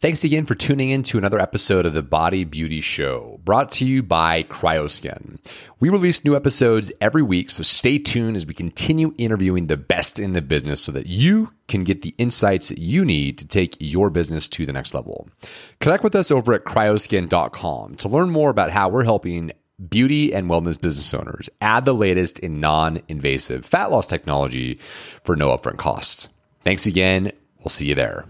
Thanks 0.02 0.24
again 0.24 0.46
for 0.46 0.56
tuning 0.56 0.90
in 0.90 1.04
to 1.04 1.18
another 1.18 1.38
episode 1.38 1.86
of 1.86 1.92
the 1.92 2.02
Body 2.02 2.42
Beauty 2.42 2.80
Show, 2.80 3.38
brought 3.44 3.70
to 3.70 3.84
you 3.84 4.02
by 4.02 4.42
Cryoskin. 4.42 5.38
We 5.78 5.90
release 5.90 6.24
new 6.24 6.34
episodes 6.34 6.90
every 7.00 7.22
week, 7.22 7.52
so 7.52 7.62
stay 7.62 8.00
tuned 8.00 8.34
as 8.34 8.44
we 8.44 8.52
continue 8.52 9.14
interviewing 9.16 9.68
the 9.68 9.76
best 9.76 10.18
in 10.18 10.32
the 10.32 10.42
business 10.42 10.82
so 10.82 10.90
that 10.90 11.06
you 11.06 11.50
can 11.68 11.84
get 11.84 12.02
the 12.02 12.16
insights 12.18 12.68
that 12.68 12.78
you 12.78 13.04
need 13.04 13.38
to 13.38 13.46
take 13.46 13.76
your 13.78 14.10
business 14.10 14.48
to 14.48 14.66
the 14.66 14.72
next 14.72 14.92
level. 14.92 15.28
Connect 15.78 16.02
with 16.02 16.16
us 16.16 16.32
over 16.32 16.52
at 16.52 16.64
cryoskin.com 16.64 17.94
to 17.94 18.08
learn 18.08 18.30
more 18.30 18.50
about 18.50 18.72
how 18.72 18.88
we're 18.88 19.04
helping 19.04 19.52
beauty 19.88 20.34
and 20.34 20.50
wellness 20.50 20.80
business 20.80 21.14
owners 21.14 21.48
add 21.60 21.84
the 21.84 21.94
latest 21.94 22.40
in 22.40 22.58
non 22.58 23.00
invasive 23.06 23.64
fat 23.64 23.92
loss 23.92 24.08
technology 24.08 24.80
for 25.22 25.36
no 25.36 25.56
upfront 25.56 25.78
costs. 25.78 26.26
Thanks 26.64 26.86
again. 26.86 27.30
We'll 27.60 27.68
see 27.68 27.86
you 27.86 27.94
there. 27.94 28.26